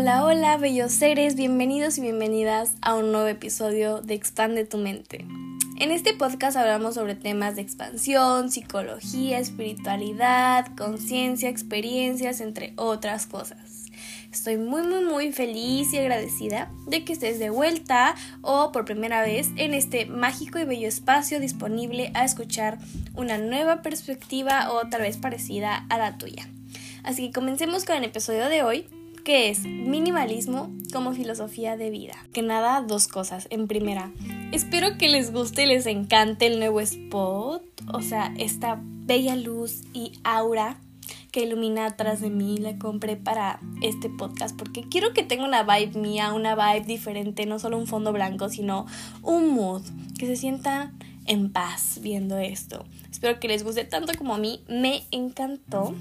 Hola, 0.00 0.24
hola, 0.24 0.56
bellos 0.56 0.92
seres, 0.92 1.36
bienvenidos 1.36 1.98
y 1.98 2.00
bienvenidas 2.00 2.74
a 2.80 2.94
un 2.94 3.12
nuevo 3.12 3.26
episodio 3.26 4.00
de 4.00 4.14
Expande 4.14 4.64
tu 4.64 4.78
mente. 4.78 5.26
En 5.78 5.90
este 5.90 6.14
podcast 6.14 6.56
hablamos 6.56 6.94
sobre 6.94 7.14
temas 7.14 7.54
de 7.54 7.60
expansión, 7.60 8.50
psicología, 8.50 9.38
espiritualidad, 9.38 10.74
conciencia, 10.74 11.50
experiencias, 11.50 12.40
entre 12.40 12.72
otras 12.76 13.26
cosas. 13.26 13.90
Estoy 14.32 14.56
muy 14.56 14.84
muy 14.84 15.04
muy 15.04 15.32
feliz 15.32 15.92
y 15.92 15.98
agradecida 15.98 16.70
de 16.86 17.04
que 17.04 17.12
estés 17.12 17.38
de 17.38 17.50
vuelta 17.50 18.14
o 18.40 18.72
por 18.72 18.86
primera 18.86 19.20
vez 19.20 19.50
en 19.56 19.74
este 19.74 20.06
mágico 20.06 20.58
y 20.58 20.64
bello 20.64 20.88
espacio 20.88 21.40
disponible 21.40 22.10
a 22.14 22.24
escuchar 22.24 22.78
una 23.16 23.36
nueva 23.36 23.82
perspectiva 23.82 24.72
o 24.72 24.88
tal 24.88 25.02
vez 25.02 25.18
parecida 25.18 25.84
a 25.90 25.98
la 25.98 26.16
tuya. 26.16 26.48
Así 27.02 27.26
que 27.26 27.32
comencemos 27.32 27.84
con 27.84 27.96
el 27.96 28.04
episodio 28.04 28.48
de 28.48 28.62
hoy, 28.62 28.86
que 29.24 29.50
es 29.50 29.64
minimalismo 29.64 30.72
como 30.92 31.12
filosofía 31.12 31.76
de 31.76 31.90
vida. 31.90 32.14
Que 32.32 32.42
nada, 32.42 32.82
dos 32.82 33.08
cosas. 33.08 33.46
En 33.50 33.68
primera, 33.68 34.10
espero 34.52 34.98
que 34.98 35.08
les 35.08 35.32
guste 35.32 35.64
y 35.64 35.66
les 35.66 35.86
encante 35.86 36.46
el 36.46 36.58
nuevo 36.58 36.80
spot, 36.80 37.62
o 37.92 38.02
sea, 38.02 38.32
esta 38.36 38.80
bella 38.82 39.36
luz 39.36 39.82
y 39.92 40.12
aura 40.24 40.78
que 41.32 41.42
ilumina 41.42 41.86
atrás 41.86 42.20
de 42.20 42.30
mí, 42.30 42.58
la 42.58 42.76
compré 42.78 43.16
para 43.16 43.60
este 43.82 44.08
podcast 44.08 44.56
porque 44.56 44.82
quiero 44.88 45.12
que 45.12 45.22
tenga 45.22 45.44
una 45.44 45.62
vibe 45.62 45.98
mía, 45.98 46.32
una 46.32 46.54
vibe 46.54 46.86
diferente, 46.86 47.46
no 47.46 47.58
solo 47.58 47.78
un 47.78 47.86
fondo 47.86 48.12
blanco, 48.12 48.48
sino 48.48 48.86
un 49.22 49.50
mood, 49.50 49.82
que 50.18 50.26
se 50.26 50.36
sientan 50.36 50.98
en 51.26 51.52
paz 51.52 52.00
viendo 52.02 52.38
esto. 52.38 52.84
Espero 53.10 53.38
que 53.38 53.48
les 53.48 53.62
guste 53.62 53.84
tanto 53.84 54.12
como 54.16 54.34
a 54.34 54.38
mí, 54.38 54.60
me 54.68 55.04
encantó. 55.10 55.94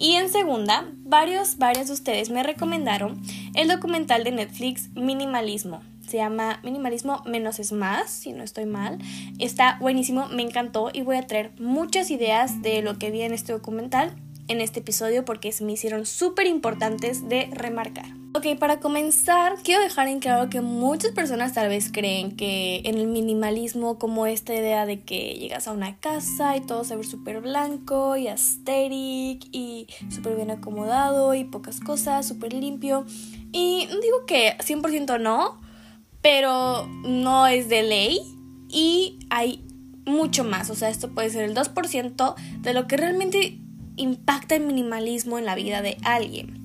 Y 0.00 0.14
en 0.14 0.30
segunda, 0.30 0.90
varios, 1.04 1.58
varios 1.58 1.88
de 1.88 1.92
ustedes 1.92 2.30
me 2.30 2.42
recomendaron 2.42 3.20
el 3.54 3.68
documental 3.68 4.24
de 4.24 4.32
Netflix 4.32 4.88
Minimalismo. 4.94 5.82
Se 6.08 6.16
llama 6.16 6.58
Minimalismo 6.64 7.22
menos 7.26 7.58
es 7.60 7.70
más, 7.70 8.10
si 8.10 8.32
no 8.32 8.42
estoy 8.42 8.64
mal. 8.64 8.98
Está 9.38 9.76
buenísimo, 9.78 10.26
me 10.28 10.42
encantó 10.42 10.88
y 10.90 11.02
voy 11.02 11.16
a 11.16 11.26
traer 11.26 11.52
muchas 11.60 12.10
ideas 12.10 12.62
de 12.62 12.80
lo 12.80 12.98
que 12.98 13.10
vi 13.10 13.20
en 13.20 13.34
este 13.34 13.52
documental 13.52 14.16
en 14.48 14.62
este 14.62 14.80
episodio 14.80 15.26
porque 15.26 15.52
se 15.52 15.64
me 15.64 15.72
hicieron 15.72 16.06
súper 16.06 16.46
importantes 16.46 17.28
de 17.28 17.50
remarcar. 17.52 18.19
Ok, 18.32 18.46
para 18.60 18.78
comenzar, 18.78 19.56
quiero 19.64 19.82
dejar 19.82 20.06
en 20.06 20.20
claro 20.20 20.48
que 20.50 20.60
muchas 20.60 21.10
personas 21.10 21.52
tal 21.52 21.68
vez 21.68 21.90
creen 21.90 22.36
que 22.36 22.80
en 22.84 22.96
el 22.96 23.08
minimalismo, 23.08 23.98
como 23.98 24.24
esta 24.24 24.54
idea 24.54 24.86
de 24.86 25.00
que 25.00 25.34
llegas 25.34 25.66
a 25.66 25.72
una 25.72 25.96
casa 25.98 26.56
y 26.56 26.60
todo 26.60 26.84
se 26.84 26.94
ve 26.94 27.02
súper 27.02 27.40
blanco 27.40 28.16
y 28.16 28.28
aesthetic 28.28 29.48
y 29.50 29.88
súper 30.10 30.36
bien 30.36 30.52
acomodado 30.52 31.34
y 31.34 31.42
pocas 31.42 31.80
cosas, 31.80 32.28
súper 32.28 32.52
limpio. 32.52 33.04
Y 33.50 33.88
digo 33.88 34.24
que 34.28 34.56
100% 34.58 35.20
no, 35.20 35.60
pero 36.22 36.86
no 37.02 37.48
es 37.48 37.68
de 37.68 37.82
ley 37.82 38.20
y 38.68 39.18
hay 39.30 39.64
mucho 40.06 40.44
más. 40.44 40.70
O 40.70 40.76
sea, 40.76 40.88
esto 40.88 41.10
puede 41.10 41.30
ser 41.30 41.42
el 41.42 41.56
2% 41.56 42.34
de 42.60 42.74
lo 42.74 42.86
que 42.86 42.96
realmente 42.96 43.58
impacta 43.96 44.54
el 44.54 44.64
minimalismo 44.64 45.36
en 45.36 45.46
la 45.46 45.56
vida 45.56 45.82
de 45.82 45.96
alguien. 46.04 46.60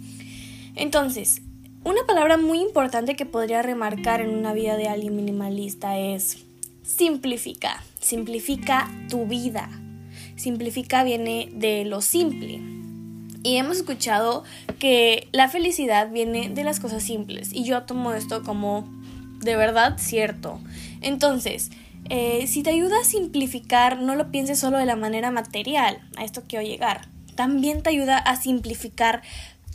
Entonces, 0.76 1.42
una 1.86 2.04
palabra 2.08 2.38
muy 2.38 2.62
importante 2.62 3.16
que 3.16 3.28
podría 3.28 3.62
remarcar 3.62 4.20
en 4.20 4.36
una 4.36 4.54
vida 4.54 4.76
de 4.76 4.88
alguien 4.88 5.16
minimalista 5.16 6.00
es 6.00 6.44
simplifica. 6.84 7.84
Simplifica 8.00 8.90
tu 9.08 9.28
vida. 9.28 9.70
Simplifica 10.36 11.04
viene 11.04 11.50
de 11.54 11.86
lo 11.86 12.02
simple. 12.02 12.60
Y 13.44 13.58
hemos 13.58 13.78
escuchado 13.78 14.44
que 14.80 15.28
la 15.32 15.48
felicidad 15.48 16.10
viene 16.12 16.50
de 16.50 16.64
las 16.64 16.80
cosas 16.80 17.04
simples. 17.04 17.54
Y 17.54 17.66
yo 17.66 17.84
tomo 17.84 18.14
esto 18.14 18.42
como 18.42 18.90
de 19.42 19.56
verdad 19.56 20.00
cierto. 20.00 20.60
Entonces, 21.02 21.70
eh, 22.10 22.48
si 22.48 22.64
te 22.64 22.72
ayuda 22.72 23.00
a 23.00 23.06
simplificar, 23.06 24.02
no 24.02 24.16
lo 24.16 24.32
pienses 24.32 24.58
solo 24.58 24.80
de 24.80 24.88
la 24.88 24.96
manera 24.96 25.30
material. 25.30 26.02
A 26.18 26.24
esto 26.24 26.42
quiero 26.48 26.66
llegar. 26.66 27.10
También 27.36 27.84
te 27.84 27.92
ayuda 27.92 28.18
a 28.18 28.38
simplificar 28.38 29.22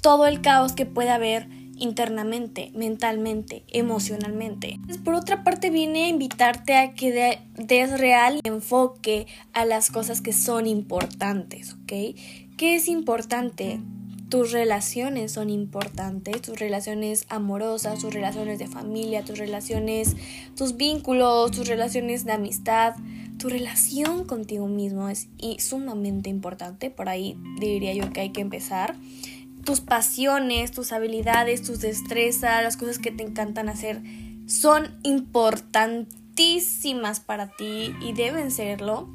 todo 0.03 0.27
el 0.27 0.41
caos 0.41 0.73
que 0.73 0.87
puede 0.87 1.11
haber 1.11 1.60
internamente, 1.81 2.71
mentalmente, 2.75 3.65
emocionalmente. 3.69 4.79
Por 5.05 5.15
otra 5.15 5.43
parte, 5.43 5.71
viene 5.71 6.05
a 6.05 6.09
invitarte 6.09 6.77
a 6.77 6.95
que 6.95 7.41
des 7.57 7.99
real 7.99 8.41
enfoque 8.45 9.27
a 9.53 9.65
las 9.65 9.91
cosas 9.91 10.21
que 10.21 10.33
son 10.33 10.67
importantes, 10.67 11.73
¿ok? 11.73 12.15
¿Qué 12.57 12.77
es 12.77 12.87
importante? 12.87 13.81
Tus 14.29 14.53
relaciones 14.53 15.33
son 15.33 15.51
importantes, 15.51 16.41
tus 16.41 16.61
relaciones 16.61 17.27
amorosas, 17.31 17.99
tus 17.99 18.15
relaciones 18.15 18.61
de 18.61 18.69
familia, 18.69 19.25
tus 19.25 19.39
relaciones, 19.39 20.15
tus 20.55 20.77
vínculos, 20.77 21.51
tus 21.51 21.67
relaciones 21.67 22.25
de 22.25 22.33
amistad, 22.33 22.95
tu 23.39 23.49
relación 23.49 24.27
contigo 24.27 24.69
mismo 24.69 25.09
es 25.09 25.29
sumamente 25.59 26.29
importante, 26.29 26.91
por 26.91 27.09
ahí 27.09 27.39
diría 27.59 27.95
yo 27.95 28.13
que 28.13 28.21
hay 28.21 28.31
que 28.31 28.43
empezar 28.43 28.95
tus 29.65 29.81
pasiones, 29.81 30.73
tus 30.73 30.93
habilidades, 30.93 31.63
tus 31.63 31.81
destrezas, 31.81 32.63
las 32.63 32.77
cosas 32.77 32.99
que 32.99 33.11
te 33.11 33.23
encantan 33.23 33.69
hacer 33.69 34.03
son 34.47 34.95
importantísimas 35.03 37.21
para 37.21 37.49
ti 37.49 37.95
y 38.01 38.13
deben 38.13 38.51
serlo. 38.51 39.09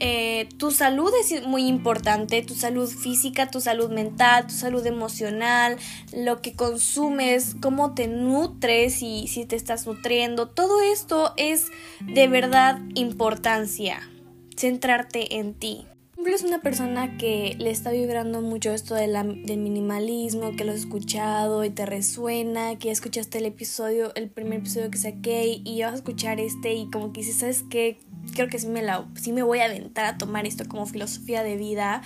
Eh, 0.00 0.48
tu 0.58 0.70
salud 0.70 1.10
es 1.20 1.44
muy 1.44 1.66
importante, 1.66 2.40
tu 2.42 2.54
salud 2.54 2.88
física, 2.88 3.50
tu 3.50 3.60
salud 3.60 3.90
mental, 3.90 4.46
tu 4.46 4.54
salud 4.54 4.86
emocional, 4.86 5.76
lo 6.16 6.40
que 6.40 6.52
consumes, 6.52 7.56
cómo 7.60 7.94
te 7.94 8.06
nutres 8.06 9.02
y 9.02 9.26
si 9.26 9.44
te 9.44 9.56
estás 9.56 9.88
nutriendo, 9.88 10.46
todo 10.46 10.80
esto 10.80 11.32
es 11.36 11.66
de 12.00 12.28
verdad 12.28 12.78
importancia, 12.94 14.08
centrarte 14.56 15.38
en 15.38 15.54
ti 15.54 15.88
es 16.26 16.42
una 16.42 16.60
persona 16.60 17.16
que 17.16 17.56
le 17.58 17.70
está 17.70 17.90
vibrando 17.90 18.42
mucho 18.42 18.72
esto 18.72 18.94
de 18.94 19.08
del 19.08 19.58
minimalismo, 19.58 20.56
que 20.56 20.64
lo 20.64 20.72
has 20.72 20.78
escuchado 20.78 21.64
y 21.64 21.70
te 21.70 21.86
resuena, 21.86 22.76
que 22.76 22.86
ya 22.86 22.92
escuchaste 22.92 23.38
el 23.38 23.46
episodio, 23.46 24.14
el 24.14 24.28
primer 24.28 24.60
episodio 24.60 24.90
que 24.90 24.98
saqué 24.98 25.60
y 25.64 25.82
vas 25.82 25.92
a 25.92 25.96
escuchar 25.96 26.40
este 26.40 26.74
y 26.74 26.90
como 26.90 27.12
que 27.12 27.20
dices, 27.20 27.38
¿sabes 27.38 27.64
qué? 27.70 27.98
Creo 28.34 28.48
que 28.48 28.58
sí 28.58 28.66
me, 28.66 28.82
la, 28.82 29.08
sí 29.14 29.32
me 29.32 29.42
voy 29.42 29.60
a 29.60 29.66
aventar 29.66 30.04
a 30.04 30.18
tomar 30.18 30.46
esto 30.46 30.64
como 30.68 30.86
filosofía 30.86 31.42
de 31.42 31.56
vida. 31.56 32.02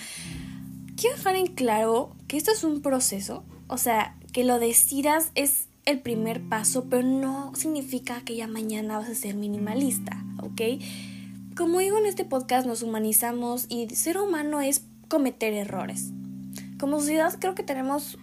Quiero 0.96 1.16
dejar 1.16 1.36
en 1.36 1.46
claro 1.46 2.14
que 2.28 2.36
esto 2.36 2.52
es 2.52 2.64
un 2.64 2.80
proceso, 2.80 3.44
o 3.66 3.78
sea, 3.78 4.16
que 4.32 4.44
lo 4.44 4.58
decidas 4.58 5.30
es 5.34 5.66
el 5.84 6.00
primer 6.00 6.40
paso, 6.48 6.86
pero 6.88 7.02
no 7.02 7.52
significa 7.54 8.22
que 8.24 8.36
ya 8.36 8.46
mañana 8.46 8.98
vas 8.98 9.08
a 9.08 9.14
ser 9.14 9.34
minimalista, 9.34 10.24
¿ok? 10.42 10.60
Como 11.56 11.80
digo 11.80 11.98
en 11.98 12.06
este 12.06 12.24
podcast, 12.24 12.66
nos 12.66 12.82
humanizamos 12.82 13.66
y 13.68 13.88
ser 13.90 14.16
humano 14.18 14.62
es 14.62 14.86
cometer 15.08 15.52
errores. 15.52 16.10
Como 16.78 16.98
sociedad 16.98 17.34
creo 17.38 17.54
que 17.54 17.62
tenemos 17.62 18.18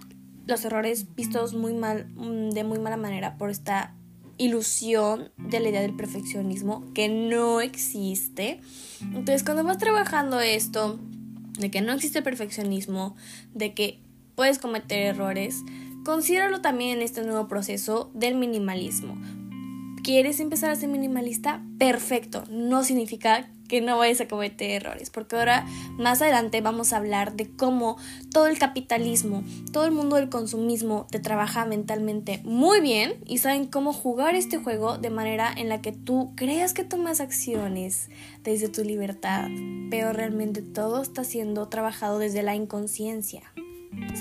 los 0.48 0.66
errores 0.66 1.14
vistos 1.16 1.54
muy 1.54 1.74
mal, 1.74 2.08
mm, 2.16 2.50
de 2.50 2.64
muy 2.64 2.80
mala 2.80 2.98
manera 2.98 3.38
por 3.38 3.52
esta 3.52 3.94
ilusión 4.40 5.32
de 5.38 5.60
la 5.60 5.70
idea 5.70 5.82
del 5.82 5.96
perfeccionismo 5.96 6.92
que 6.94 7.08
no 7.08 7.62
existe. 7.62 8.62
Entonces 9.02 9.44
cuando 9.44 9.64
vas 9.64 9.78
trabajando 9.78 10.40
esto, 10.40 11.00
de 11.60 11.70
que 11.70 11.82
no 11.82 11.94
existe 11.94 12.24
perfeccionismo, 12.24 13.16
de 13.54 13.76
que 13.76 14.00
puedes 14.34 14.58
cometer 14.58 15.06
errores, 15.06 15.62
considéralo 16.04 16.62
también 16.62 16.98
en 16.98 17.04
este 17.04 17.22
nuevo 17.24 17.48
proceso 17.48 18.10
del 18.16 18.36
minimalismo. 18.36 19.18
¿Quieres 20.10 20.40
empezar 20.40 20.72
a 20.72 20.76
ser 20.76 20.90
minimalista? 20.90 21.62
Perfecto. 21.78 22.44
No 22.50 22.84
significa 22.84 23.48
que 23.68 23.80
no 23.80 23.96
vayas 23.96 24.20
a 24.20 24.28
cometer 24.28 24.72
errores, 24.72 25.12
porque 25.12 25.36
ahora 25.36 25.68
más 26.00 26.24
adelante 26.24 26.62
vamos 26.62 26.94
a 26.94 26.98
hablar 26.98 27.36
de 27.36 27.56
cómo 27.56 27.96
todo 28.34 28.48
el 28.48 28.58
capitalismo, 28.58 29.44
todo 29.72 29.86
el 29.86 29.92
mundo 29.92 30.16
del 30.16 30.30
consumismo 30.30 31.06
te 31.12 31.20
trabaja 31.20 31.64
mentalmente 31.66 32.42
muy 32.44 32.82
bien 32.82 33.18
y 33.28 33.38
saben 33.38 33.68
cómo 33.68 33.94
jugar 33.94 34.34
este 34.34 34.58
juego 34.58 34.98
de 34.98 35.12
manera 35.12 35.54
en 35.56 35.70
la 35.70 35.80
que 35.80 35.92
tú 35.92 36.34
creas 36.36 36.74
que 36.74 36.84
tomas 36.84 37.20
acciones 37.20 38.10
desde 38.44 38.68
tu 38.68 38.84
libertad, 38.84 39.48
pero 39.92 40.12
realmente 40.12 40.64
todo 40.64 41.04
está 41.04 41.24
siendo 41.24 41.68
trabajado 41.68 42.18
desde 42.18 42.42
la 42.42 42.56
inconsciencia 42.56 43.44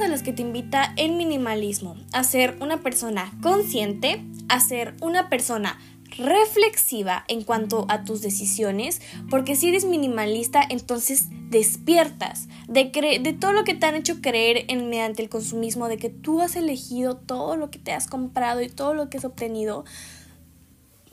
a 0.01 0.09
las 0.09 0.23
que 0.23 0.33
te 0.33 0.43
invita 0.43 0.93
el 0.97 1.13
minimalismo, 1.13 1.97
a 2.13 2.23
ser 2.23 2.57
una 2.61 2.81
persona 2.83 3.33
consciente, 3.43 4.25
a 4.49 4.61
ser 4.61 4.95
una 5.01 5.29
persona 5.29 5.79
reflexiva 6.17 7.25
en 7.29 7.43
cuanto 7.43 7.85
a 7.89 8.05
tus 8.05 8.23
decisiones, 8.23 9.01
porque 9.29 9.57
si 9.57 9.69
eres 9.69 9.85
minimalista, 9.85 10.63
entonces 10.69 11.27
despiertas 11.51 12.49
de, 12.67 12.91
de 13.23 13.33
todo 13.33 13.53
lo 13.53 13.65
que 13.65 13.75
te 13.75 13.87
han 13.87 13.95
hecho 13.95 14.21
creer 14.21 14.67
mediante 14.75 15.23
el 15.23 15.29
consumismo, 15.29 15.89
de 15.89 15.97
que 15.97 16.11
tú 16.11 16.41
has 16.41 16.57
elegido 16.57 17.17
todo 17.17 17.57
lo 17.57 17.71
que 17.71 17.79
te 17.79 17.93
has 17.93 18.07
comprado 18.07 18.63
y 18.63 18.69
todo 18.69 18.95
lo 18.95 19.11
que 19.11 19.19
has 19.19 19.25
obtenido. 19.25 19.85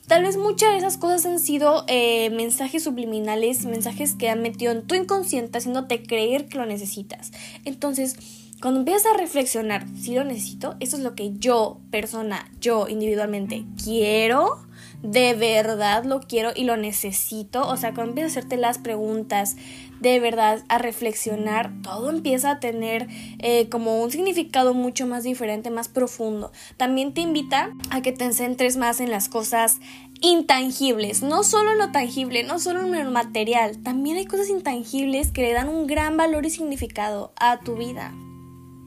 Tal 0.06 0.22
vez 0.22 0.36
muchas 0.36 0.70
de 0.70 0.78
esas 0.78 0.98
cosas 0.98 1.26
han 1.26 1.40
sido 1.40 1.84
eh, 1.88 2.30
mensajes 2.30 2.84
subliminales, 2.84 3.64
mensajes 3.64 4.14
que 4.14 4.30
han 4.30 4.40
metido 4.40 4.70
en 4.70 4.86
tu 4.86 4.94
inconsciente 4.94 5.58
haciéndote 5.58 6.04
creer 6.04 6.46
que 6.46 6.58
lo 6.58 6.66
necesitas. 6.66 7.32
Entonces, 7.64 8.16
cuando 8.60 8.80
empiezas 8.80 9.12
a 9.12 9.16
reflexionar, 9.18 9.86
si 10.00 10.14
lo 10.14 10.24
necesito, 10.24 10.76
eso 10.80 10.96
es 10.96 11.02
lo 11.02 11.14
que 11.14 11.32
yo, 11.38 11.80
persona, 11.90 12.50
yo 12.58 12.88
individualmente 12.88 13.64
quiero, 13.82 14.66
de 15.02 15.34
verdad 15.34 16.04
lo 16.04 16.20
quiero 16.20 16.52
y 16.54 16.64
lo 16.64 16.76
necesito, 16.76 17.68
o 17.68 17.76
sea, 17.76 17.92
cuando 17.92 18.12
empiezas 18.12 18.36
a 18.36 18.38
hacerte 18.38 18.56
las 18.56 18.78
preguntas, 18.78 19.56
de 20.00 20.20
verdad 20.20 20.64
a 20.68 20.78
reflexionar, 20.78 21.70
todo 21.82 22.10
empieza 22.10 22.52
a 22.52 22.60
tener 22.60 23.08
eh, 23.38 23.68
como 23.68 24.02
un 24.02 24.10
significado 24.10 24.74
mucho 24.74 25.06
más 25.06 25.24
diferente, 25.24 25.70
más 25.70 25.88
profundo. 25.88 26.52
También 26.76 27.14
te 27.14 27.22
invita 27.22 27.70
a 27.90 28.02
que 28.02 28.12
te 28.12 28.32
centres 28.32 28.76
más 28.76 29.00
en 29.00 29.10
las 29.10 29.28
cosas 29.28 29.78
intangibles, 30.20 31.22
no 31.22 31.42
solo 31.42 31.72
en 31.72 31.78
lo 31.78 31.92
tangible, 31.92 32.42
no 32.42 32.58
solo 32.58 32.80
en 32.80 33.04
lo 33.04 33.10
material, 33.10 33.82
también 33.82 34.16
hay 34.16 34.26
cosas 34.26 34.48
intangibles 34.48 35.30
que 35.30 35.42
le 35.42 35.52
dan 35.52 35.68
un 35.68 35.86
gran 35.86 36.16
valor 36.16 36.46
y 36.46 36.50
significado 36.50 37.32
a 37.36 37.60
tu 37.60 37.76
vida. 37.76 38.14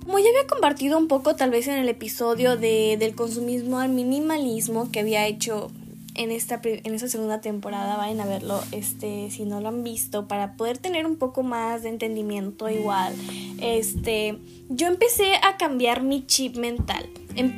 Como 0.10 0.18
ya 0.18 0.30
había 0.30 0.48
compartido 0.48 0.98
un 0.98 1.08
poco 1.08 1.36
tal 1.36 1.52
vez 1.52 1.68
en 1.68 1.76
el 1.76 1.88
episodio 1.88 2.58
de, 2.58 2.98
del 2.98 3.14
consumismo 3.14 3.78
al 3.78 3.90
minimalismo 3.90 4.90
que 4.92 5.02
había 5.02 5.28
hecho 5.28 5.70
en 6.16 6.32
esta, 6.32 6.60
en 6.64 6.96
esta 6.96 7.08
segunda 7.08 7.42
temporada, 7.42 7.96
vayan 7.96 8.20
a 8.20 8.26
verlo 8.26 8.60
este, 8.72 9.30
si 9.30 9.46
no 9.46 9.62
lo 9.62 9.68
han 9.68 9.84
visto, 9.84 10.28
para 10.28 10.54
poder 10.54 10.80
tener 10.80 11.06
un 11.06 11.18
poco 11.18 11.44
más 11.44 11.84
de 11.84 11.90
entendimiento 11.90 12.68
igual. 12.72 13.14
Este, 13.62 14.40
yo 14.68 14.88
empecé 14.88 15.36
a 15.44 15.58
cambiar 15.58 16.02
mi 16.02 16.26
chip 16.26 16.56
mental. 16.56 17.08
Em, 17.36 17.54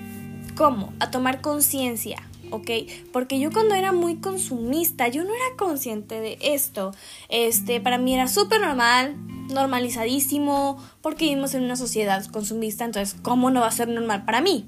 ¿Cómo? 0.58 0.92
A 1.00 1.10
tomar 1.10 1.40
conciencia. 1.40 2.22
¿Ok? 2.52 2.70
Porque 3.12 3.40
yo 3.40 3.52
cuando 3.52 3.76
era 3.76 3.92
muy 3.92 4.18
consumista, 4.18 5.08
yo 5.08 5.24
no 5.24 5.34
era 5.34 5.56
consciente 5.58 6.20
de 6.20 6.38
esto. 6.42 6.92
Este, 7.30 7.82
para 7.82 7.98
mí 7.98 8.14
era 8.14 8.28
súper 8.28 8.62
normal, 8.62 9.16
normalizadísimo, 9.48 10.78
porque 11.02 11.26
vivimos 11.26 11.54
en 11.56 11.64
una 11.64 11.76
sociedad 11.76 12.26
consumista, 12.28 12.86
entonces, 12.86 13.20
¿cómo 13.22 13.50
no 13.50 13.62
va 13.62 13.68
a 13.68 13.72
ser 13.72 13.88
normal 13.88 14.26
para 14.26 14.42
mí? 14.42 14.66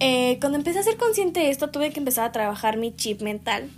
Eh, 0.00 0.38
cuando 0.40 0.56
empecé 0.56 0.78
a 0.78 0.82
ser 0.82 0.96
consciente 0.96 1.40
de 1.40 1.50
esto, 1.50 1.70
tuve 1.70 1.90
que 1.90 2.00
empezar 2.00 2.24
a 2.24 2.32
trabajar 2.32 2.78
mi 2.78 2.94
chip 2.96 3.20
mental. 3.20 3.68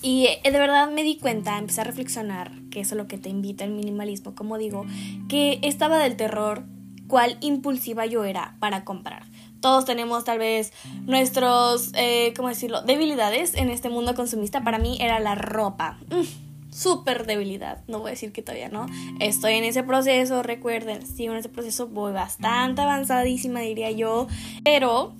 Y 0.00 0.26
eh, 0.26 0.40
de 0.44 0.58
verdad 0.58 0.90
me 0.90 1.02
di 1.02 1.16
cuenta, 1.16 1.58
empecé 1.58 1.80
a 1.80 1.84
reflexionar, 1.84 2.52
que 2.70 2.80
eso 2.80 2.94
es 2.94 2.98
lo 2.98 3.08
que 3.08 3.18
te 3.18 3.28
invita 3.28 3.64
el 3.64 3.70
minimalismo, 3.70 4.34
como 4.34 4.58
digo, 4.58 4.84
que 5.28 5.58
estaba 5.62 5.98
del 5.98 6.16
terror, 6.16 6.64
cuál 7.06 7.38
impulsiva 7.40 8.06
yo 8.06 8.24
era 8.24 8.56
para 8.58 8.84
comprar. 8.84 9.24
Todos 9.62 9.86
tenemos 9.86 10.24
tal 10.24 10.38
vez 10.38 10.74
nuestros, 11.06 11.92
eh, 11.94 12.34
¿cómo 12.36 12.48
decirlo?, 12.48 12.82
debilidades 12.82 13.54
en 13.54 13.70
este 13.70 13.88
mundo 13.88 14.14
consumista. 14.14 14.62
Para 14.62 14.78
mí 14.78 14.98
era 15.00 15.18
la 15.20 15.34
ropa. 15.34 15.98
Mm 16.10 16.42
súper 16.72 17.26
debilidad. 17.26 17.82
No 17.86 18.00
voy 18.00 18.08
a 18.08 18.10
decir 18.12 18.32
que 18.32 18.42
todavía 18.42 18.68
no. 18.68 18.86
Estoy 19.20 19.52
en 19.52 19.64
ese 19.64 19.82
proceso, 19.82 20.42
recuerden, 20.42 21.06
sigo 21.06 21.32
en 21.32 21.38
ese 21.38 21.48
proceso, 21.48 21.86
voy 21.86 22.12
bastante 22.12 22.80
avanzadísima, 22.80 23.60
diría 23.60 23.90
yo. 23.90 24.26
Pero 24.64 25.14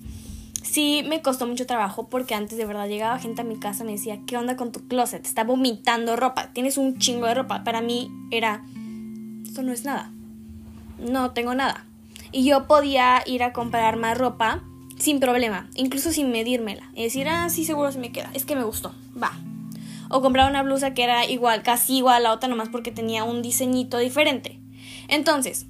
sí 0.61 1.03
me 1.07 1.21
costó 1.21 1.47
mucho 1.47 1.65
trabajo 1.65 2.09
porque 2.09 2.35
antes 2.35 2.57
de 2.57 2.65
verdad 2.65 2.87
llegaba 2.87 3.19
gente 3.19 3.41
a 3.41 3.45
mi 3.45 3.57
casa 3.57 3.83
y 3.83 3.87
me 3.87 3.91
decía, 3.93 4.19
¿qué 4.25 4.35
onda 4.35 4.57
con 4.57 4.71
tu 4.71 4.87
closet? 4.87 5.25
Está 5.25 5.43
vomitando 5.43 6.15
ropa, 6.15 6.51
tienes 6.53 6.77
un 6.77 6.97
chingo 6.97 7.27
de 7.27 7.35
ropa. 7.35 7.63
Para 7.63 7.81
mí 7.81 8.11
era, 8.31 8.65
esto 9.45 9.61
no 9.61 9.71
es 9.71 9.85
nada. 9.85 10.11
No 10.97 11.31
tengo 11.31 11.53
nada. 11.53 11.85
Y 12.33 12.43
yo 12.43 12.67
podía 12.67 13.23
ir 13.25 13.43
a 13.43 13.53
comprar 13.53 13.95
más 13.95 14.17
ropa 14.17 14.63
sin 14.97 15.21
problema, 15.21 15.69
incluso 15.75 16.11
sin 16.11 16.31
medírmela. 16.31 16.89
Y 16.93 17.03
decir, 17.03 17.29
ah, 17.29 17.47
sí, 17.49 17.63
seguro 17.63 17.91
se 17.91 17.99
me 17.99 18.11
queda. 18.11 18.29
Es 18.33 18.43
que 18.43 18.55
me 18.55 18.63
gustó. 18.63 18.93
Va, 19.21 19.31
o 20.13 20.21
compraba 20.21 20.49
una 20.49 20.63
blusa 20.63 20.93
que 20.93 21.03
era 21.03 21.25
igual, 21.25 21.63
casi 21.63 21.97
igual 21.97 22.17
a 22.17 22.19
la 22.19 22.33
otra, 22.33 22.47
nomás 22.47 22.69
porque 22.69 22.91
tenía 22.91 23.23
un 23.23 23.41
diseñito 23.41 23.97
diferente. 23.97 24.59
Entonces, 25.07 25.65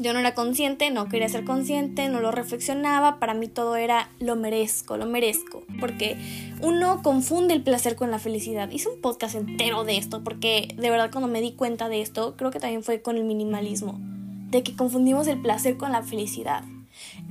yo 0.00 0.12
no 0.12 0.18
era 0.18 0.34
consciente, 0.34 0.90
no 0.90 1.08
quería 1.08 1.28
ser 1.28 1.44
consciente, 1.44 2.08
no 2.08 2.20
lo 2.20 2.32
reflexionaba, 2.32 3.20
para 3.20 3.34
mí 3.34 3.46
todo 3.46 3.76
era 3.76 4.10
lo 4.18 4.34
merezco, 4.34 4.96
lo 4.96 5.06
merezco, 5.06 5.62
porque 5.78 6.16
uno 6.60 7.02
confunde 7.02 7.54
el 7.54 7.62
placer 7.62 7.96
con 7.96 8.10
la 8.10 8.18
felicidad. 8.18 8.70
Hice 8.70 8.88
un 8.88 9.00
podcast 9.00 9.34
entero 9.34 9.84
de 9.84 9.98
esto, 9.98 10.24
porque 10.24 10.74
de 10.76 10.90
verdad 10.90 11.10
cuando 11.12 11.28
me 11.28 11.40
di 11.40 11.52
cuenta 11.52 11.88
de 11.88 12.00
esto, 12.00 12.34
creo 12.36 12.50
que 12.50 12.60
también 12.60 12.82
fue 12.82 13.02
con 13.02 13.18
el 13.18 13.24
minimalismo, 13.24 14.00
de 14.50 14.62
que 14.62 14.76
confundimos 14.76 15.26
el 15.26 15.40
placer 15.40 15.76
con 15.76 15.92
la 15.92 16.02
felicidad. 16.02 16.64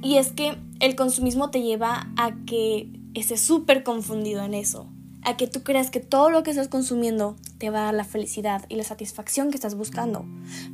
Y 0.01 0.18
es 0.18 0.31
que 0.31 0.57
el 0.80 0.95
consumismo 0.95 1.51
te 1.51 1.62
lleva 1.62 2.12
a 2.18 2.33
que 2.45 2.89
estés 3.13 3.42
súper 3.42 3.83
confundido 3.83 4.44
en 4.44 4.54
eso 4.54 4.89
a 5.24 5.38
que 5.38 5.48
tú 5.48 5.63
creas 5.63 5.92
que 5.92 6.00
todo 6.00 6.30
lo 6.30 6.44
que 6.44 6.51
estás 6.51 6.68
consumiendo 6.68 7.36
te 7.57 7.69
va 7.69 7.81
a 7.81 7.86
dar 7.86 7.94
la 7.94 8.04
felicidad 8.04 8.66
y 8.69 8.75
la 8.75 8.83
satisfacción 8.83 9.50
que 9.50 9.56
estás 9.56 9.75
buscando. 9.75 10.25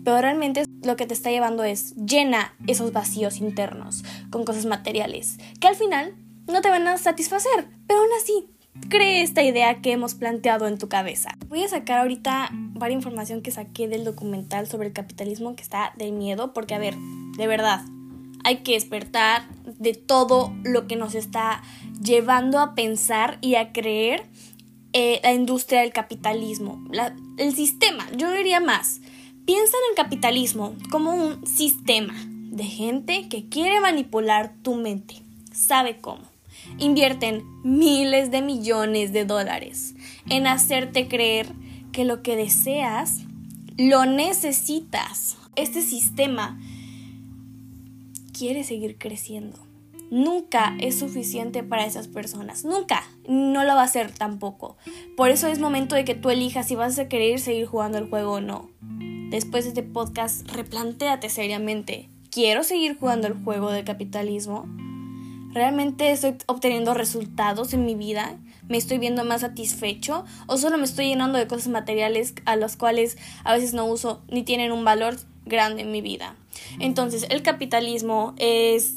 Pero 0.04 0.22
realmente 0.22 0.66
lo 0.84 0.96
que 0.96 1.08
te 1.08 1.14
está 1.14 1.32
llevando 1.32 1.64
es 1.64 1.96
llena 1.96 2.56
esos 2.68 2.92
vacíos 2.92 3.38
internos 3.38 4.04
con 4.30 4.46
cosas 4.46 4.66
materiales 4.66 5.38
que 5.60 5.68
al 5.68 5.76
final 5.76 6.16
no 6.48 6.62
te 6.62 6.70
van 6.70 6.88
a 6.88 6.98
satisfacer, 6.98 7.70
pero 7.88 8.00
aún 8.00 8.10
así 8.22 8.48
cree 8.90 9.22
esta 9.22 9.44
idea 9.44 9.82
que 9.82 9.92
hemos 9.92 10.16
planteado 10.16 10.68
en 10.68 10.78
tu 10.78 10.88
cabeza. 10.88 11.38
Voy 11.48 11.64
a 11.64 11.68
sacar 11.68 12.00
ahorita 12.00 12.50
varias 12.52 12.98
información 12.98 13.42
que 13.42 13.52
saqué 13.52 13.88
del 13.88 14.04
documental 14.04 14.68
sobre 14.68 14.88
el 14.88 14.94
capitalismo 14.94 15.56
que 15.56 15.64
está 15.64 15.94
de 15.98 16.12
miedo 16.12 16.54
porque 16.54 16.76
a 16.76 16.80
ver, 16.80 16.96
de 17.38 17.48
verdad, 17.48 17.82
hay 18.44 18.58
que 18.58 18.74
despertar 18.74 19.48
de 19.66 19.94
todo 19.94 20.54
lo 20.64 20.88
que 20.88 20.96
nos 20.96 21.16
está 21.16 21.64
llevando 22.02 22.60
a 22.60 22.76
pensar 22.76 23.38
y 23.42 23.56
a 23.56 23.74
creer 23.74 24.24
eh, 24.94 25.20
la 25.24 25.34
industria 25.34 25.82
del 25.82 25.92
capitalismo, 25.92 26.82
el 27.38 27.54
sistema, 27.54 28.08
yo 28.16 28.32
diría 28.32 28.60
más. 28.60 29.02
Piensa 29.46 29.76
en 29.78 29.92
el 29.92 29.96
capitalismo 29.96 30.76
como 30.90 31.14
un 31.14 31.46
sistema 31.46 32.16
de 32.52 32.64
gente 32.64 33.28
que 33.28 33.50
quiere 33.50 33.82
manipular 33.82 34.54
tu 34.64 34.76
mente. 34.76 35.22
¿Sabe 35.52 35.98
cómo? 35.98 36.35
Invierten 36.78 37.44
miles 37.64 38.32
de 38.32 38.42
millones 38.42 39.14
de 39.14 39.26
dólares 39.26 39.96
en 40.30 40.48
hacerte 40.48 41.08
creer 41.08 41.48
que 41.92 42.06
lo 42.06 42.22
que 42.22 42.36
deseas 42.36 43.22
lo 43.78 44.06
necesitas. 44.06 45.38
Este 45.56 45.82
sistema 45.82 46.60
quiere 48.34 48.64
seguir 48.64 48.98
creciendo 48.98 49.66
nunca 50.10 50.76
es 50.80 51.00
suficiente 51.00 51.64
para 51.64 51.86
esas 51.86 52.08
personas. 52.08 52.66
Nunca. 52.66 53.04
No 53.28 53.64
lo 53.64 53.76
va 53.76 53.84
a 53.84 53.88
ser 53.88 54.12
tampoco. 54.12 54.78
Por 55.18 55.30
eso 55.30 55.48
es 55.48 55.60
momento 55.60 55.96
de 55.96 56.06
que 56.06 56.16
tú 56.16 56.30
elijas 56.30 56.68
si 56.68 56.76
vas 56.76 56.98
a 57.00 57.08
querer 57.08 57.40
seguir 57.40 57.66
jugando 57.66 57.98
el 57.98 58.10
juego 58.10 58.34
o 58.34 58.42
no. 58.42 58.70
Después 59.30 59.66
de 59.66 59.70
este 59.70 59.84
podcast, 59.84 60.50
replantéate 60.50 61.30
seriamente. 61.30 62.10
¿Quiero 62.30 62.64
seguir 62.64 62.98
jugando 62.98 63.28
el 63.28 63.34
juego 63.34 63.72
del 63.72 63.86
capitalismo? 63.86 64.66
¿Realmente 65.56 66.12
estoy 66.12 66.36
obteniendo 66.48 66.94
resultados 66.94 67.74
en 67.74 67.86
mi 67.86 67.96
vida? 67.96 68.36
¿Me 68.68 68.76
estoy 68.76 68.98
viendo 68.98 69.24
más 69.24 69.40
satisfecho? 69.40 70.26
¿O 70.48 70.58
solo 70.58 70.78
me 70.78 70.84
estoy 70.84 71.08
llenando 71.08 71.38
de 71.38 71.48
cosas 71.48 71.70
materiales 71.70 72.36
a 72.44 72.58
las 72.58 72.76
cuales 72.76 73.18
a 73.46 73.54
veces 73.54 73.74
no 73.74 73.86
uso 73.86 74.22
ni 74.28 74.44
tienen 74.44 74.74
un 74.74 74.84
valor 74.84 75.16
grande 75.46 75.84
en 75.84 75.94
mi 75.94 76.02
vida? 76.02 76.36
Entonces, 76.82 77.26
el 77.30 77.42
capitalismo 77.42 78.36
es 78.38 78.96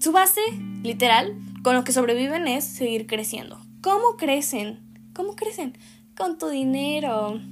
su 0.00 0.10
base, 0.10 0.40
literal, 0.82 1.36
con 1.62 1.74
lo 1.74 1.84
que 1.84 1.92
sobreviven 1.92 2.48
es 2.48 2.64
seguir 2.64 3.06
creciendo. 3.06 3.60
¿Cómo 3.82 4.16
crecen? 4.16 4.80
¿Cómo 5.12 5.36
crecen? 5.36 5.76
Con 6.16 6.38
tu 6.38 6.48
dinero. 6.48 7.42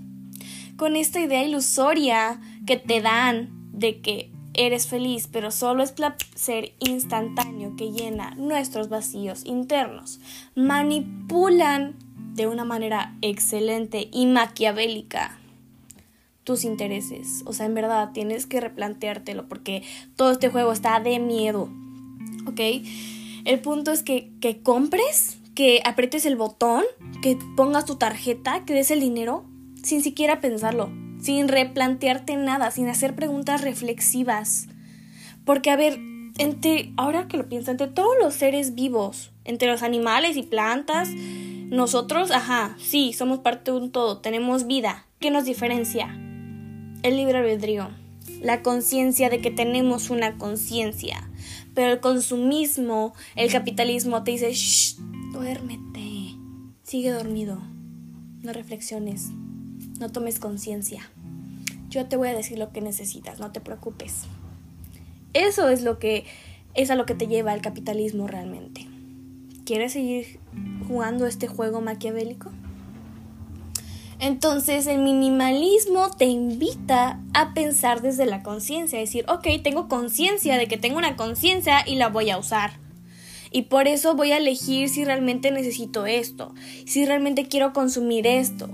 Con 0.79 0.97
esta 0.97 1.21
idea 1.21 1.45
ilusoria 1.45 2.41
que 2.67 2.79
te 2.79 3.03
dan 3.03 3.51
de 3.75 4.01
que 4.01 4.32
eres 4.55 4.87
feliz, 4.87 5.29
pero 5.31 5.51
solo 5.51 5.83
es 5.83 5.93
placer 5.93 6.73
instantáneo 6.79 7.75
que 7.77 7.93
llena 7.93 8.35
nuestros 8.37 8.89
vacíos 8.89 9.45
internos. 9.45 10.21
Manipulan 10.55 11.97
de 12.35 12.47
una 12.47 12.65
manera 12.65 13.17
excelente 13.21 14.09
y 14.13 14.27
maquiavélica 14.27 15.39
tus 16.45 16.65
intereses. 16.65 17.43
O 17.47 17.53
sea, 17.53 17.67
en 17.67 17.75
verdad 17.75 18.11
tienes 18.13 18.47
que 18.47 18.61
replanteártelo 18.61 19.49
porque 19.49 19.83
todo 20.17 20.33
este 20.33 20.49
juego 20.49 20.73
está 20.73 20.99
de 21.01 21.19
miedo. 21.19 21.71
¿ok? 22.47 22.61
El 23.45 23.61
punto 23.61 23.93
es 23.93 24.03
que, 24.03 24.31
que 24.41 24.63
compres, 24.63 25.39
que 25.55 25.81
aprietes 25.85 26.27
el 26.27 26.37
botón, 26.37 26.85
que 27.23 27.39
pongas 27.57 27.85
tu 27.85 27.97
tarjeta, 27.97 28.65
que 28.65 28.75
des 28.75 28.91
el 28.91 29.01
dinero, 29.01 29.45
sin 29.83 30.03
siquiera 30.03 30.41
pensarlo, 30.41 30.91
sin 31.23 31.49
replantearte 31.49 32.37
nada, 32.37 32.71
sin 32.71 32.89
hacer 32.89 33.15
preguntas 33.15 33.63
reflexivas. 33.63 34.67
Porque, 35.45 35.71
a 35.71 35.77
ver, 35.77 35.99
entre, 36.39 36.93
ahora 36.97 37.29
que 37.29 37.37
lo 37.37 37.49
pienso, 37.49 37.71
entre 37.71 37.87
todos 37.87 38.15
los 38.21 38.35
seres 38.35 38.75
vivos, 38.75 39.31
entre 39.45 39.69
los 39.69 39.83
animales 39.83 40.37
y 40.37 40.43
plantas, 40.43 41.09
nosotros, 41.11 42.31
ajá, 42.31 42.77
sí, 42.79 43.13
somos 43.13 43.39
parte 43.39 43.71
de 43.71 43.79
un 43.79 43.91
todo, 43.93 44.19
tenemos 44.19 44.67
vida. 44.67 45.07
¿Qué 45.21 45.31
nos 45.31 45.45
diferencia? 45.45 46.09
El 47.03 47.17
libre 47.17 47.39
albedrío, 47.39 47.89
la 48.43 48.63
conciencia 48.63 49.31
de 49.31 49.41
que 49.41 49.51
tenemos 49.51 50.11
una 50.11 50.37
conciencia. 50.39 51.31
Pero 51.75 51.93
el 51.93 52.01
consumismo, 52.01 53.15
el 53.37 53.51
capitalismo 53.51 54.23
te 54.25 54.33
dice, 54.33 54.53
shh, 54.53 54.97
duérmete, 55.33 56.37
sigue 56.83 57.11
dormido, 57.11 57.63
no 58.43 58.53
reflexiones, 58.53 59.31
no 60.03 60.11
tomes 60.11 60.41
conciencia. 60.41 61.09
Yo 61.89 62.07
te 62.07 62.17
voy 62.17 62.29
a 62.29 62.35
decir 62.35 62.59
lo 62.59 62.73
que 62.73 62.81
necesitas, 62.81 63.39
no 63.39 63.53
te 63.53 63.61
preocupes. 63.61 64.25
Eso 65.33 65.69
es 65.69 65.83
lo 65.83 65.99
que 65.99 66.25
es 66.75 66.91
a 66.91 66.97
lo 66.97 67.07
que 67.07 67.15
te 67.15 67.29
lleva 67.29 67.55
el 67.55 67.63
capitalismo 67.63 68.27
realmente. 68.27 68.89
¿Quieres 69.65 69.93
seguir 69.93 70.41
jugando 70.89 71.27
este 71.27 71.47
juego 71.47 71.81
maquiavélico? 71.81 72.51
Entonces 74.19 74.89
el 74.89 74.99
minimalismo 74.99 76.11
te 76.11 76.25
invita 76.25 77.21
a 77.33 77.55
pensar 77.55 78.03
desde 78.03 78.27
la 78.27 78.43
conciencia, 78.43 78.99
decir, 78.99 79.25
ok, 79.29 79.47
tengo 79.63 79.89
conciencia 79.89 80.59
de 80.59 80.67
que 80.67 80.79
tengo 80.79 80.99
una 80.99 81.17
conciencia 81.17 81.85
y 81.87 81.95
la 81.95 82.09
voy 82.09 82.31
a 82.31 82.39
usar. 82.39 82.73
Y 83.53 83.63
por 83.63 83.87
eso 83.87 84.17
voy 84.17 84.33
a 84.33 84.39
elegir 84.39 84.89
si 84.89 85.05
realmente 85.05 85.53
necesito 85.53 86.07
esto, 86.07 86.55
si 86.87 87.05
realmente 87.07 87.47
quiero 87.47 87.73
consumir 87.73 88.27
esto 88.27 88.69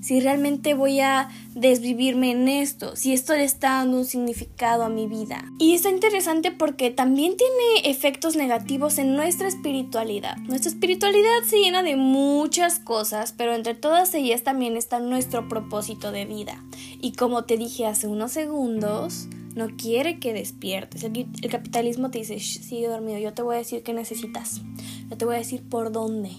si 0.00 0.20
realmente 0.20 0.74
voy 0.74 1.00
a 1.00 1.28
desvivirme 1.54 2.30
en 2.30 2.48
esto, 2.48 2.96
si 2.96 3.12
esto 3.12 3.34
le 3.34 3.44
está 3.44 3.70
dando 3.78 3.98
un 3.98 4.04
significado 4.04 4.84
a 4.84 4.88
mi 4.88 5.06
vida. 5.06 5.44
Y 5.58 5.74
está 5.74 5.90
interesante 5.90 6.50
porque 6.50 6.90
también 6.90 7.36
tiene 7.36 7.90
efectos 7.90 8.36
negativos 8.36 8.98
en 8.98 9.16
nuestra 9.16 9.48
espiritualidad. 9.48 10.36
Nuestra 10.38 10.70
espiritualidad 10.70 11.42
se 11.46 11.58
llena 11.58 11.82
de 11.82 11.96
muchas 11.96 12.78
cosas, 12.78 13.32
pero 13.36 13.54
entre 13.54 13.74
todas 13.74 14.14
ellas 14.14 14.42
también 14.42 14.76
está 14.76 15.00
nuestro 15.00 15.48
propósito 15.48 16.12
de 16.12 16.24
vida. 16.24 16.64
Y 17.00 17.12
como 17.12 17.44
te 17.44 17.56
dije 17.56 17.86
hace 17.86 18.06
unos 18.06 18.32
segundos, 18.32 19.28
no 19.54 19.68
quiere 19.76 20.18
que 20.18 20.32
despiertes. 20.32 21.04
El, 21.04 21.26
capitalismo 21.50 22.10
te 22.10 22.18
dice, 22.18 22.38
sigue 22.38 22.88
dormido, 22.88 23.18
yo 23.18 23.34
te 23.34 23.42
voy 23.42 23.56
a 23.56 23.58
decir 23.58 23.82
qué 23.82 23.92
necesitas. 23.92 24.60
Yo 25.08 25.16
te 25.16 25.24
voy 25.24 25.34
a 25.34 25.38
decir 25.38 25.62
por 25.68 25.92
dónde 25.92 26.30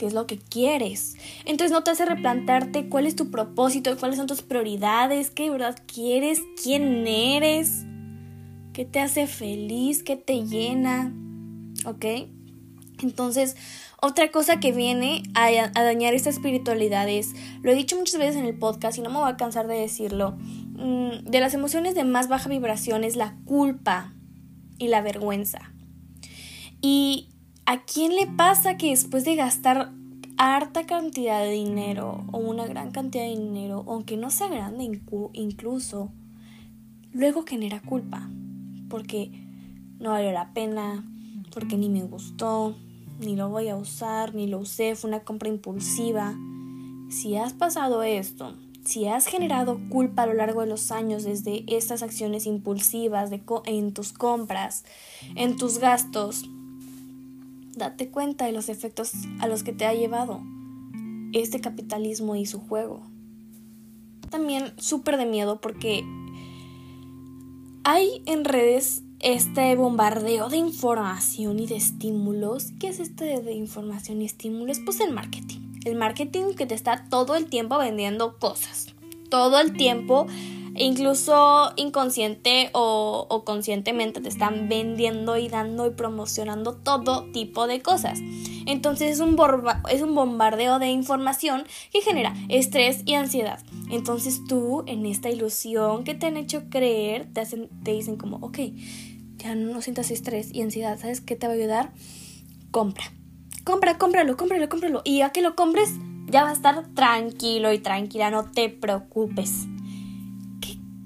qué 0.00 0.06
es 0.06 0.14
lo 0.14 0.26
que 0.26 0.38
quieres. 0.38 1.18
Entonces 1.44 1.72
no 1.72 1.84
te 1.84 1.90
hace 1.90 2.06
replantarte 2.06 2.88
cuál 2.88 3.06
es 3.06 3.16
tu 3.16 3.30
propósito, 3.30 3.94
cuáles 3.98 4.16
son 4.16 4.26
tus 4.26 4.40
prioridades, 4.40 5.28
qué 5.28 5.50
verdad 5.50 5.76
quieres, 5.86 6.40
quién 6.62 7.06
eres, 7.06 7.84
qué 8.72 8.86
te 8.86 8.98
hace 8.98 9.26
feliz, 9.26 10.02
qué 10.02 10.16
te 10.16 10.46
llena, 10.46 11.12
¿ok? 11.84 12.06
Entonces, 13.02 13.58
otra 14.00 14.30
cosa 14.30 14.58
que 14.58 14.72
viene 14.72 15.22
a, 15.34 15.68
dañar 15.68 16.14
esta 16.14 16.30
espiritualidad 16.30 17.06
es, 17.06 17.34
lo 17.62 17.70
he 17.70 17.74
dicho 17.74 17.98
muchas 17.98 18.18
veces 18.18 18.36
en 18.36 18.46
el 18.46 18.58
podcast 18.58 18.96
y 18.96 19.02
no 19.02 19.10
me 19.10 19.18
voy 19.18 19.30
a 19.30 19.36
cansar 19.36 19.66
de 19.66 19.78
decirlo, 19.78 20.32
mm, 20.32 21.26
de 21.26 21.40
las 21.40 21.52
emociones 21.52 21.94
de 21.94 22.04
más 22.04 22.28
baja 22.28 22.48
vibración 22.48 23.04
es 23.04 23.16
la 23.16 23.36
culpa 23.44 24.14
y 24.78 24.88
la 24.88 25.02
vergüenza. 25.02 25.74
Y 26.80 27.28
¿A 27.70 27.84
quién 27.84 28.16
le 28.16 28.26
pasa 28.26 28.76
que 28.76 28.90
después 28.90 29.24
de 29.24 29.36
gastar 29.36 29.92
harta 30.36 30.86
cantidad 30.86 31.38
de 31.38 31.52
dinero 31.52 32.24
o 32.32 32.38
una 32.38 32.66
gran 32.66 32.90
cantidad 32.90 33.22
de 33.22 33.36
dinero, 33.36 33.84
aunque 33.86 34.16
no 34.16 34.32
sea 34.32 34.48
grande 34.48 35.00
incluso, 35.34 36.10
luego 37.12 37.44
genera 37.46 37.80
culpa? 37.80 38.28
Porque 38.88 39.30
no 40.00 40.10
valió 40.10 40.32
la 40.32 40.52
pena, 40.52 41.08
porque 41.54 41.76
ni 41.76 41.88
me 41.88 42.02
gustó, 42.02 42.74
ni 43.20 43.36
lo 43.36 43.50
voy 43.50 43.68
a 43.68 43.76
usar, 43.76 44.34
ni 44.34 44.48
lo 44.48 44.58
usé, 44.58 44.96
fue 44.96 45.08
una 45.08 45.20
compra 45.20 45.48
impulsiva. 45.48 46.34
Si 47.08 47.36
has 47.36 47.52
pasado 47.52 48.02
esto, 48.02 48.56
si 48.84 49.06
has 49.06 49.26
generado 49.26 49.80
culpa 49.90 50.24
a 50.24 50.26
lo 50.26 50.34
largo 50.34 50.62
de 50.62 50.66
los 50.66 50.90
años 50.90 51.22
desde 51.22 51.64
estas 51.68 52.02
acciones 52.02 52.46
impulsivas 52.46 53.30
en 53.66 53.94
tus 53.94 54.12
compras, 54.12 54.84
en 55.36 55.56
tus 55.56 55.78
gastos, 55.78 56.50
date 57.74 58.10
cuenta 58.10 58.46
de 58.46 58.52
los 58.52 58.68
efectos 58.68 59.12
a 59.38 59.46
los 59.46 59.62
que 59.62 59.72
te 59.72 59.86
ha 59.86 59.94
llevado 59.94 60.40
este 61.32 61.60
capitalismo 61.60 62.36
y 62.36 62.46
su 62.46 62.60
juego. 62.60 63.02
También 64.30 64.72
súper 64.76 65.16
de 65.16 65.26
miedo 65.26 65.60
porque 65.60 66.04
hay 67.84 68.22
en 68.26 68.44
redes 68.44 69.02
este 69.20 69.74
bombardeo 69.76 70.48
de 70.48 70.56
información 70.56 71.58
y 71.58 71.66
de 71.66 71.76
estímulos. 71.76 72.72
¿Qué 72.78 72.88
es 72.88 73.00
este 73.00 73.40
de 73.40 73.52
información 73.52 74.22
y 74.22 74.26
estímulos? 74.26 74.78
Pues 74.84 75.00
el 75.00 75.12
marketing. 75.12 75.60
El 75.84 75.96
marketing 75.96 76.54
que 76.54 76.66
te 76.66 76.74
está 76.74 77.06
todo 77.08 77.36
el 77.36 77.46
tiempo 77.46 77.78
vendiendo 77.78 78.38
cosas. 78.38 78.94
Todo 79.28 79.60
el 79.60 79.76
tiempo 79.76 80.26
incluso 80.76 81.72
inconsciente 81.76 82.70
o, 82.72 83.42
conscientemente 83.44 84.20
te 84.20 84.28
están 84.28 84.68
vendiendo 84.68 85.36
y 85.36 85.48
dando 85.48 85.86
y 85.86 85.90
promocionando 85.90 86.74
todo 86.74 87.24
tipo 87.32 87.66
de 87.66 87.80
cosas. 87.80 88.20
Entonces 88.66 89.12
es 89.12 89.20
un, 89.20 89.36
es 89.90 90.02
un 90.02 90.14
bombardeo 90.14 90.78
de 90.78 90.88
información 90.88 91.64
que 91.92 92.02
genera 92.02 92.34
estrés 92.48 93.02
y 93.04 93.14
ansiedad. 93.14 93.60
Entonces 93.90 94.40
tú 94.46 94.84
en 94.86 95.06
esta 95.06 95.30
ilusión 95.30 96.04
que 96.04 96.14
te 96.14 96.26
han 96.26 96.36
hecho 96.36 96.68
creer, 96.68 97.26
te, 97.32 97.40
hacen, 97.40 97.68
te 97.82 97.92
dicen 97.92 98.16
como, 98.16 98.36
ok, 98.38 98.58
ya 99.38 99.54
no 99.54 99.80
sientas 99.80 100.10
estrés 100.10 100.54
y 100.54 100.62
ansiedad, 100.62 100.98
¿sabes 100.98 101.20
qué 101.20 101.36
te 101.36 101.46
va 101.46 101.54
a 101.54 101.56
ayudar? 101.56 101.92
Compra. 102.70 103.04
Compra, 103.64 103.98
cómpralo, 103.98 104.36
cómpralo, 104.36 104.68
cómpralo. 104.68 105.02
Y 105.04 105.18
ya 105.18 105.30
que 105.30 105.42
lo 105.42 105.54
compres, 105.54 105.94
ya 106.28 106.44
va 106.44 106.50
a 106.50 106.52
estar 106.52 106.86
tranquilo 106.94 107.72
y 107.72 107.78
tranquila, 107.78 108.30
no 108.30 108.50
te 108.50 108.68
preocupes 108.68 109.66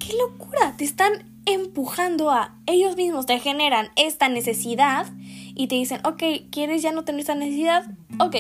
qué 0.07 0.17
locura, 0.17 0.75
te 0.77 0.85
están 0.85 1.25
empujando 1.47 2.31
a 2.31 2.55
ellos 2.67 2.97
mismos, 2.97 3.27
te 3.27 3.39
generan 3.39 3.91
esta 3.97 4.29
necesidad 4.29 5.07
y 5.55 5.69
te 5.69 5.77
dicen, 5.77 6.01
ok, 6.05 6.23
¿quieres 6.51 6.83
ya 6.83 6.93
no 6.93 7.05
tener 7.05 7.21
esta 7.21 7.35
necesidad? 7.35 7.87
Ok, 8.19 8.37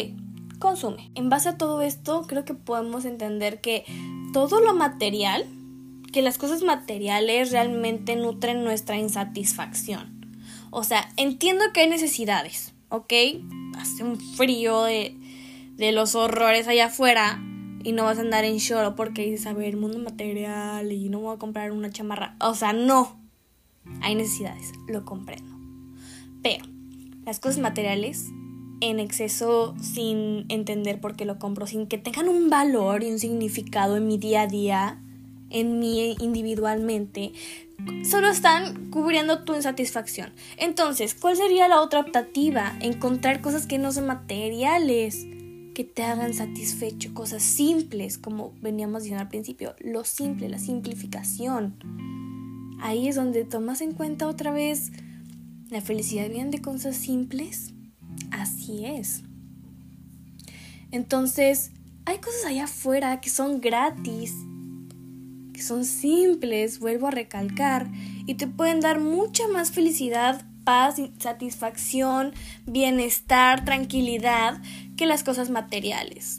consume. 0.59 1.11
En 1.15 1.29
base 1.29 1.51
a 1.51 1.59
todo 1.59 1.83
esto, 1.83 2.23
creo 2.27 2.45
que 2.45 2.55
podemos 2.55 3.05
entender 3.05 3.61
que 3.61 3.85
todo 4.33 4.61
lo 4.61 4.75
material, 4.75 5.47
que 6.13 6.23
las 6.23 6.39
cosas 6.39 6.63
materiales 6.63 7.51
realmente 7.51 8.17
nutren 8.17 8.65
nuestra 8.65 8.97
insatisfacción. 8.99 10.13
O 10.71 10.83
sea, 10.83 11.09
entiendo 11.17 11.65
que 11.73 11.81
hay 11.83 11.89
necesidades, 11.89 12.75
¿ok? 12.89 13.13
Hace 13.79 14.03
un 14.03 14.19
frío 14.19 14.83
de, 14.83 15.17
de 15.77 15.93
los 15.93 16.15
horrores 16.15 16.67
allá 16.69 16.87
afuera, 16.87 17.41
y 17.85 17.93
no 17.93 18.05
vas 18.05 18.19
a 18.19 18.23
andar 18.23 18.45
en 18.45 18.59
choro 18.59 18.97
porque 18.97 19.27
dices, 19.27 19.47
a 19.47 19.53
ver, 19.53 19.69
el 19.69 19.77
mundo 19.77 19.99
material 19.99 20.91
y 20.91 21.11
no 21.11 21.21
voy 21.21 21.37
a 21.37 21.39
comprar 21.39 21.71
una 21.71 21.91
chamarra. 21.91 22.35
O 22.41 22.55
sea, 22.55 22.73
no. 22.73 23.21
Hay 24.01 24.15
necesidades, 24.15 24.73
lo 24.89 25.05
comprendo. 25.05 25.53
Pero 26.43 26.65
las 27.27 27.39
cosas 27.39 27.59
materiales 27.59 28.31
en 28.81 29.01
exceso 29.01 29.75
sin 29.81 30.47
entender 30.49 31.01
por 31.01 31.15
qué 31.15 31.27
lo 31.27 31.39
compro, 31.39 31.67
sin 31.67 31.87
que 31.87 31.99
tengan 31.99 32.29
un 32.29 32.49
valor 32.51 33.03
y 33.03 33.11
un 33.11 33.19
significado 33.19 33.99
en 33.99 34.07
mi 34.07 34.19
día 34.19 34.43
a 34.43 34.47
día, 34.47 34.99
en 35.51 35.79
mí 35.79 36.17
individualmente, 36.21 37.33
solo 38.03 38.29
están 38.29 38.91
cubriendo 38.91 39.45
tu 39.45 39.55
insatisfacción. 39.55 40.33
Entonces, 40.57 41.15
¿cuál 41.15 41.37
sería 41.37 41.69
la 41.69 41.81
otra 41.81 42.01
optativa? 42.01 42.77
Encontrar 42.81 43.43
cosas 43.43 43.67
que 43.67 43.79
no 43.79 43.93
son 43.93 44.07
materiales 44.07 45.27
que 45.75 45.85
te 45.85 46.05
hagan 46.05 46.33
satisfecho, 46.33 47.13
cosas 47.13 47.43
simples, 47.43 48.17
como 48.17 48.55
veníamos 48.63 49.03
diciendo 49.03 49.23
al 49.23 49.29
principio, 49.29 49.75
lo 49.81 50.05
simple, 50.05 50.49
la 50.49 50.59
simplificación. 50.59 51.77
Ahí 52.81 53.09
es 53.09 53.17
donde 53.17 53.45
tomas 53.45 53.81
en 53.81 53.93
cuenta 53.93 54.29
otra 54.29 54.53
vez 54.53 54.93
la 55.71 55.81
felicidad 55.81 56.29
viene 56.29 56.51
de 56.51 56.63
cosas 56.63 56.97
simples. 56.97 57.75
Así 58.31 58.85
es. 58.85 59.23
Entonces, 60.91 61.73
hay 62.05 62.19
cosas 62.19 62.45
allá 62.47 62.65
afuera 62.65 63.21
que 63.21 63.31
son 63.31 63.61
gratis, 63.61 64.35
que 65.53 65.63
son 65.63 65.85
simples, 65.85 66.79
vuelvo 66.79 67.09
a 67.09 67.11
recalcar, 67.11 67.91
y 68.27 68.35
te 68.35 68.47
pueden 68.47 68.81
dar 68.81 69.01
mucha 69.01 69.49
más 69.49 69.73
felicidad, 69.73 70.47
paz, 70.65 70.97
satisfacción, 71.19 72.33
bienestar, 72.67 73.65
tranquilidad 73.65 74.61
que 74.97 75.07
las 75.07 75.25
cosas 75.25 75.51
materiales. 75.51 76.39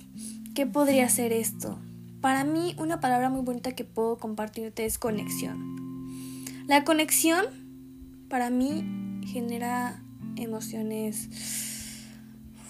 ¿Qué 0.53 0.65
podría 0.65 1.09
ser 1.09 1.33
esto? 1.33 1.79
Para 2.21 2.43
mí 2.43 2.75
una 2.77 3.00
palabra 3.00 3.29
muy 3.29 3.41
bonita 3.41 3.74
que 3.74 3.83
puedo 3.83 4.17
compartirte 4.17 4.85
es 4.85 4.97
conexión. 4.97 5.75
La 6.67 6.83
conexión 6.83 7.45
para 8.29 8.50
mí 8.50 9.21
genera 9.27 10.01
emociones 10.35 11.29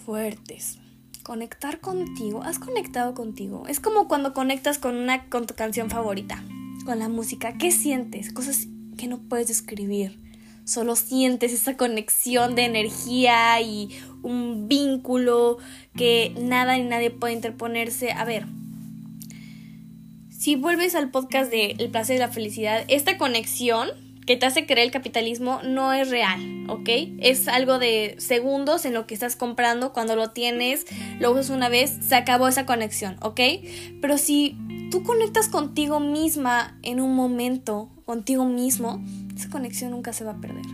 fuertes. 0.05 0.79
Conectar 1.23 1.79
contigo, 1.79 2.43
has 2.43 2.59
conectado 2.59 3.13
contigo. 3.13 3.65
Es 3.67 3.79
como 3.79 4.07
cuando 4.07 4.33
conectas 4.33 4.77
con 4.77 4.95
una 4.95 5.29
con 5.29 5.47
tu 5.47 5.55
canción 5.55 5.89
favorita, 5.89 6.43
con 6.85 6.99
la 6.99 7.09
música. 7.09 7.57
¿Qué 7.57 7.71
sientes? 7.71 8.31
Cosas 8.33 8.67
que 8.97 9.07
no 9.07 9.19
puedes 9.19 9.47
describir 9.47 10.19
solo 10.65 10.95
sientes 10.95 11.53
esa 11.53 11.77
conexión 11.77 12.55
de 12.55 12.65
energía 12.65 13.61
y 13.61 13.89
un 14.23 14.67
vínculo 14.67 15.57
que 15.95 16.33
nada 16.37 16.77
ni 16.77 16.83
nadie 16.83 17.11
puede 17.11 17.33
interponerse. 17.33 18.11
A 18.11 18.25
ver, 18.25 18.45
si 20.29 20.55
vuelves 20.55 20.95
al 20.95 21.11
podcast 21.11 21.49
de 21.49 21.75
El 21.79 21.89
placer 21.89 22.17
y 22.17 22.19
la 22.19 22.27
felicidad, 22.27 22.83
esta 22.87 23.17
conexión 23.17 23.89
que 24.25 24.35
te 24.35 24.45
hace 24.45 24.65
creer 24.65 24.87
el 24.87 24.91
capitalismo 24.91 25.59
no 25.63 25.93
es 25.93 26.09
real, 26.09 26.65
¿ok? 26.67 26.89
Es 27.19 27.47
algo 27.47 27.77
de 27.77 28.15
segundos 28.17 28.85
en 28.85 28.93
lo 28.93 29.05
que 29.05 29.13
estás 29.13 29.35
comprando, 29.35 29.93
cuando 29.93 30.15
lo 30.15 30.31
tienes, 30.31 30.85
lo 31.19 31.31
usas 31.31 31.51
una 31.51 31.69
vez, 31.69 31.97
se 32.01 32.15
acabó 32.15 32.47
esa 32.47 32.65
conexión, 32.65 33.17
¿ok? 33.21 33.39
Pero 34.01 34.17
si 34.17 34.57
tú 34.89 35.03
conectas 35.03 35.47
contigo 35.47 35.99
misma 35.99 36.77
en 36.81 37.01
un 37.01 37.15
momento, 37.15 37.89
contigo 38.05 38.45
mismo, 38.45 39.03
esa 39.35 39.49
conexión 39.49 39.91
nunca 39.91 40.13
se 40.13 40.23
va 40.23 40.31
a 40.31 40.41
perder. 40.41 40.65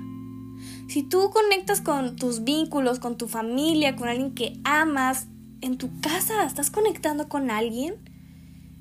Si 0.88 1.04
tú 1.04 1.30
conectas 1.32 1.82
con 1.82 2.16
tus 2.16 2.44
vínculos, 2.44 3.00
con 3.00 3.18
tu 3.18 3.28
familia, 3.28 3.96
con 3.96 4.10
alguien 4.10 4.34
que 4.34 4.60
amas, 4.64 5.28
en 5.62 5.78
tu 5.78 6.00
casa 6.02 6.46
estás 6.46 6.72
conectando 6.72 7.30
con 7.30 7.52
alguien, 7.52 7.96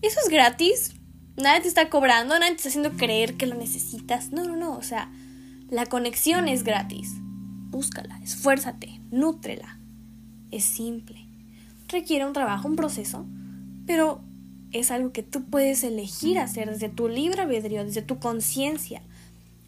eso 0.02 0.18
es 0.24 0.30
gratis. 0.30 0.94
Nadie 1.36 1.62
te 1.62 1.68
está 1.68 1.88
cobrando, 1.88 2.38
nadie 2.38 2.52
te 2.52 2.56
está 2.56 2.68
haciendo 2.68 2.92
creer 2.92 3.36
que 3.36 3.46
lo 3.46 3.54
necesitas. 3.54 4.32
No, 4.32 4.44
no, 4.44 4.56
no. 4.56 4.76
O 4.76 4.82
sea, 4.82 5.10
la 5.68 5.86
conexión 5.86 6.48
es 6.48 6.64
gratis. 6.64 7.12
Búscala, 7.70 8.18
esfuérzate, 8.22 9.00
nútrela. 9.10 9.78
Es 10.50 10.64
simple. 10.64 11.26
Requiere 11.88 12.26
un 12.26 12.32
trabajo, 12.32 12.66
un 12.66 12.76
proceso, 12.76 13.26
pero 13.86 14.20
es 14.72 14.90
algo 14.90 15.12
que 15.12 15.22
tú 15.22 15.44
puedes 15.44 15.84
elegir 15.84 16.38
hacer 16.38 16.70
desde 16.70 16.88
tu 16.88 17.08
libre 17.08 17.42
albedrío, 17.42 17.84
desde 17.84 18.02
tu 18.02 18.18
conciencia. 18.18 19.02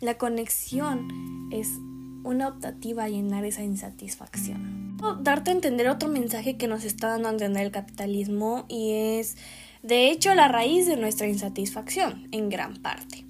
La 0.02 0.18
conexión 0.18 1.48
es 1.52 1.78
una 2.24 2.48
optativa 2.48 3.04
a 3.04 3.08
llenar 3.08 3.44
esa 3.44 3.62
insatisfacción. 3.62 4.98
Darte 5.20 5.52
a 5.52 5.54
entender 5.54 5.88
otro 5.88 6.08
mensaje 6.08 6.56
que 6.56 6.66
nos 6.66 6.82
está 6.82 7.06
dando 7.06 7.28
a 7.28 7.30
entender 7.30 7.62
el 7.62 7.70
capitalismo 7.70 8.64
y 8.68 8.94
es 8.94 9.36
de 9.84 10.10
hecho 10.10 10.34
la 10.34 10.48
raíz 10.48 10.88
de 10.88 10.96
nuestra 10.96 11.28
insatisfacción 11.28 12.26
en 12.32 12.48
gran 12.48 12.78
parte. 12.78 13.24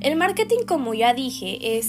El 0.00 0.16
marketing, 0.16 0.64
como 0.66 0.92
ya 0.92 1.14
dije, 1.14 1.80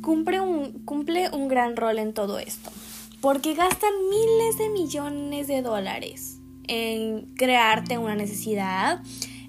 cumple, 0.00 0.40
un, 0.40 0.82
cumple 0.86 1.28
un 1.28 1.46
gran 1.46 1.76
rol 1.76 1.98
en 1.98 2.14
todo 2.14 2.38
esto, 2.38 2.72
porque 3.20 3.52
gastan 3.52 3.92
miles 4.08 4.56
de 4.56 4.70
millones 4.70 5.48
de 5.48 5.60
dólares 5.60 6.40
en 6.66 7.26
crearte 7.34 7.98
una 7.98 8.14
necesidad, 8.14 9.02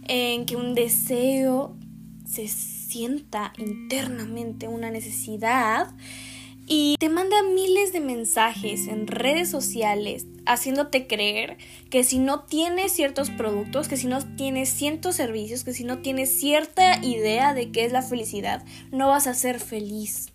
en 0.03 0.45
que 0.45 0.57
un 0.57 0.75
deseo 0.75 1.77
se 2.25 2.49
sienta 2.95 3.51
internamente 3.57 4.69
una 4.69 4.89
necesidad 4.89 5.93
y 6.65 6.95
te 6.97 7.09
manda 7.09 7.43
miles 7.43 7.91
de 7.91 7.99
mensajes 7.99 8.87
en 8.87 9.07
redes 9.07 9.49
sociales 9.49 10.25
haciéndote 10.45 11.05
creer 11.05 11.57
que 11.89 12.05
si 12.05 12.19
no 12.19 12.43
tienes 12.43 12.93
ciertos 12.93 13.31
productos, 13.31 13.89
que 13.89 13.97
si 13.97 14.07
no 14.07 14.19
tienes 14.37 14.69
ciertos 14.69 15.17
servicios, 15.17 15.65
que 15.65 15.73
si 15.73 15.83
no 15.83 15.97
tienes 15.97 16.39
cierta 16.39 17.03
idea 17.03 17.53
de 17.53 17.69
qué 17.73 17.83
es 17.83 17.91
la 17.91 18.01
felicidad, 18.01 18.63
no 18.93 19.09
vas 19.09 19.27
a 19.27 19.33
ser 19.33 19.59
feliz. 19.59 20.29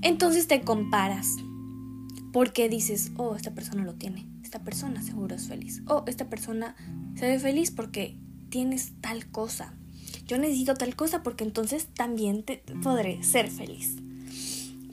Entonces 0.00 0.48
te 0.48 0.62
comparas 0.62 1.28
porque 2.32 2.70
dices, 2.70 3.12
oh, 3.18 3.36
esta 3.36 3.50
persona 3.50 3.84
lo 3.84 3.96
tiene, 3.96 4.26
esta 4.42 4.60
persona 4.60 5.02
seguro 5.02 5.34
es 5.34 5.46
feliz, 5.46 5.82
oh, 5.88 6.04
esta 6.06 6.30
persona 6.30 6.74
se 7.16 7.26
ve 7.28 7.38
feliz 7.38 7.70
porque 7.70 8.16
tienes 8.48 8.92
tal 9.02 9.30
cosa 9.30 9.74
yo 10.26 10.38
necesito 10.38 10.74
tal 10.74 10.96
cosa 10.96 11.22
porque 11.22 11.44
entonces 11.44 11.86
también 11.94 12.42
te 12.42 12.62
podré 12.82 13.22
ser 13.22 13.50
feliz. 13.50 13.96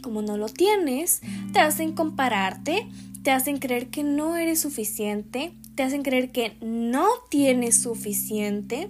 Como 0.01 0.21
no 0.21 0.37
lo 0.37 0.49
tienes, 0.49 1.21
te 1.53 1.59
hacen 1.59 1.93
compararte, 1.93 2.87
te 3.23 3.31
hacen 3.31 3.57
creer 3.57 3.87
que 3.87 4.03
no 4.03 4.35
eres 4.35 4.59
suficiente, 4.59 5.53
te 5.75 5.83
hacen 5.83 6.03
creer 6.03 6.31
que 6.31 6.57
no 6.61 7.07
tienes 7.29 7.81
suficiente 7.81 8.89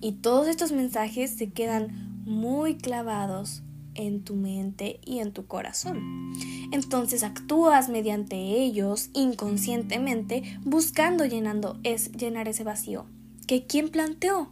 y 0.00 0.12
todos 0.12 0.48
estos 0.48 0.72
mensajes 0.72 1.30
se 1.30 1.50
quedan 1.50 2.22
muy 2.24 2.76
clavados 2.76 3.62
en 3.94 4.24
tu 4.24 4.34
mente 4.34 5.00
y 5.04 5.20
en 5.20 5.32
tu 5.32 5.46
corazón. 5.46 6.32
Entonces 6.72 7.22
actúas 7.22 7.88
mediante 7.88 8.36
ellos 8.36 9.10
inconscientemente 9.14 10.42
buscando 10.64 11.24
llenando 11.24 11.78
es, 11.82 12.12
llenar 12.12 12.48
ese 12.48 12.64
vacío 12.64 13.06
que 13.46 13.66
quien 13.66 13.90
planteó 13.90 14.50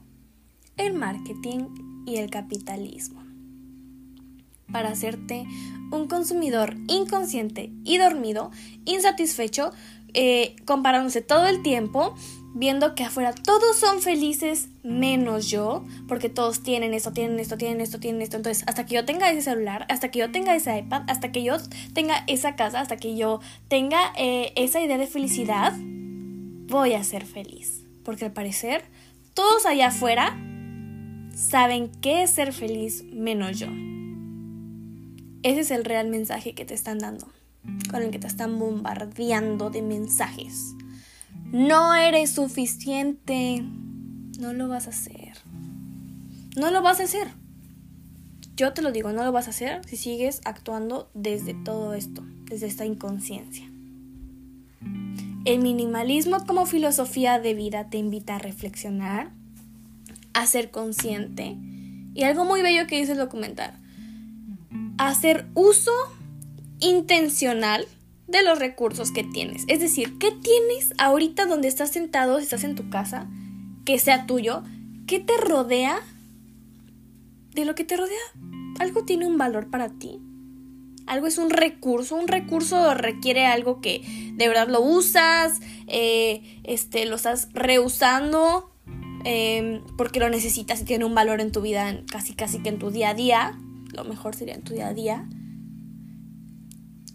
el 0.77 0.95
marketing 0.95 1.69
y 2.07 2.17
el 2.17 2.31
capitalismo. 2.31 3.23
Para 4.73 4.91
hacerte 4.91 5.47
un 5.91 6.09
consumidor 6.09 6.77
inconsciente 6.89 7.73
y 7.85 7.99
dormido, 7.99 8.51
insatisfecho, 8.85 9.73
eh, 10.15 10.57
comparándose 10.65 11.21
todo 11.21 11.47
el 11.47 11.63
tiempo, 11.63 12.15
viendo 12.55 12.95
que 12.95 13.05
afuera 13.05 13.33
todos 13.33 13.77
son 13.77 14.01
felices 14.01 14.69
menos 14.83 15.51
yo, 15.51 15.85
porque 16.09 16.29
todos 16.29 16.63
tienen 16.63 16.95
esto, 16.95 17.13
tienen 17.13 17.39
esto, 17.41 17.59
tienen 17.59 17.81
esto, 17.81 17.99
tienen 17.99 18.23
esto. 18.23 18.37
Entonces, 18.37 18.65
hasta 18.67 18.87
que 18.87 18.95
yo 18.95 19.05
tenga 19.05 19.31
ese 19.31 19.43
celular, 19.43 19.87
hasta 19.89 20.11
que 20.11 20.21
yo 20.21 20.31
tenga 20.31 20.55
ese 20.55 20.79
iPad, 20.79 21.03
hasta 21.09 21.33
que 21.33 21.43
yo 21.43 21.57
tenga 21.93 22.25
esa 22.27 22.57
casa, 22.57 22.81
hasta 22.81 22.97
que 22.97 23.17
yo 23.17 23.41
tenga 23.69 24.13
eh, 24.17 24.53
esa 24.57 24.81
idea 24.81 24.99
de 24.99 25.07
felicidad, 25.07 25.75
voy 25.77 26.95
a 26.95 27.05
ser 27.05 27.27
feliz. 27.27 27.85
Porque 28.05 28.25
al 28.25 28.33
parecer, 28.33 28.85
todos 29.35 29.67
allá 29.67 29.89
afuera 29.89 30.37
saben 31.35 31.91
qué 32.01 32.23
es 32.23 32.31
ser 32.31 32.53
feliz 32.53 33.05
menos 33.13 33.59
yo. 33.59 33.69
Ese 35.43 35.61
es 35.61 35.71
el 35.71 35.85
real 35.85 36.09
mensaje 36.09 36.55
que 36.55 36.65
te 36.65 36.75
están 36.75 36.99
dando, 36.99 37.29
con 37.91 38.03
el 38.03 38.11
que 38.11 38.19
te 38.19 38.27
están 38.27 38.59
bombardeando 38.59 39.71
de 39.71 39.83
mensajes. 39.83 40.75
No 41.53 41.95
eres 41.95 42.31
suficiente, 42.31 43.63
no 44.39 44.53
lo 44.53 44.69
vas 44.69 44.87
a 44.87 44.91
hacer. 44.91 45.33
No 46.57 46.71
lo 46.71 46.83
vas 46.83 47.01
a 47.01 47.05
hacer. 47.05 47.29
Yo 48.57 48.73
te 48.73 48.83
lo 48.83 48.93
digo, 48.93 49.13
no 49.13 49.25
lo 49.25 49.33
vas 49.33 49.49
a 49.49 49.51
hacer 49.51 49.85
si 49.87 49.97
sigues 49.97 50.41
actuando 50.45 51.11
desde 51.13 51.55
todo 51.55 51.95
esto, 51.95 52.25
desde 52.45 52.67
esta 52.67 52.85
inconsciencia. 52.87 53.69
El 55.45 55.61
minimalismo 55.61 56.47
como 56.47 56.65
filosofía 56.65 57.39
de 57.39 57.55
vida 57.55 57.91
te 57.91 57.99
invita 57.99 58.37
a 58.37 58.39
reflexionar, 58.39 59.33
a 60.35 60.47
ser 60.47 60.71
consciente. 60.71 61.57
Y 62.15 62.25
algo 62.25 62.45
muy 62.45 62.63
bello 62.63 62.87
que 62.87 62.99
dice 62.99 63.13
el 63.13 63.19
documental, 63.19 63.79
hacer 64.99 65.47
uso 65.55 65.93
intencional 66.81 67.87
de 68.27 68.43
los 68.43 68.59
recursos 68.59 69.11
que 69.11 69.25
tienes. 69.25 69.65
Es 69.69 69.81
decir, 69.81 70.19
¿qué 70.19 70.31
tienes 70.31 70.93
ahorita 70.99 71.47
donde 71.47 71.69
estás 71.69 71.91
sentado, 71.91 72.39
si 72.39 72.45
estás 72.45 72.65
en 72.65 72.75
tu 72.75 72.91
casa, 72.91 73.29
que 73.85 73.99
sea 73.99 74.27
tuyo? 74.27 74.63
¿Qué 75.07 75.21
te 75.21 75.37
rodea? 75.37 76.01
De 77.53 77.65
lo 77.65 77.75
que 77.75 77.85
te 77.85 77.97
rodea, 77.97 78.19
algo 78.81 79.05
tiene 79.05 79.27
un 79.27 79.39
valor 79.39 79.71
para 79.71 79.89
ti. 79.89 80.19
Algo 81.07 81.27
es 81.27 81.39
un 81.39 81.51
recurso. 81.51 82.17
Un 82.17 82.27
recurso 82.29 82.95
requiere 82.95 83.47
algo 83.47 83.81
que 83.81 84.03
de 84.35 84.49
verdad 84.49 84.69
lo 84.69 84.81
usas, 84.81 85.61
eh, 85.87 86.61
este, 86.65 87.05
lo 87.07 87.17
estás 87.17 87.49
reusando 87.53 88.74
Em, 89.25 89.81
porque 89.97 90.21
lo 90.21 90.29
necesitas 90.29 90.83
y 90.83 90.85
tiene 90.85 91.07
un 91.07 91.15
valor 91.15 91.41
en 91.41 91.51
tu 91.51 91.63
vida, 91.63 92.03
casi 92.11 92.35
casi 92.35 92.59
que 92.59 92.69
en 92.69 92.79
tu 92.79 92.91
día 92.91 93.11
a 93.11 93.15
día, 93.15 93.59
lo 93.93 94.05
mejor 94.05 94.35
sería 94.35 94.55
en 94.55 94.63
tu 94.63 94.75
día 94.75 94.89
a 94.89 94.95
día. 94.95 95.29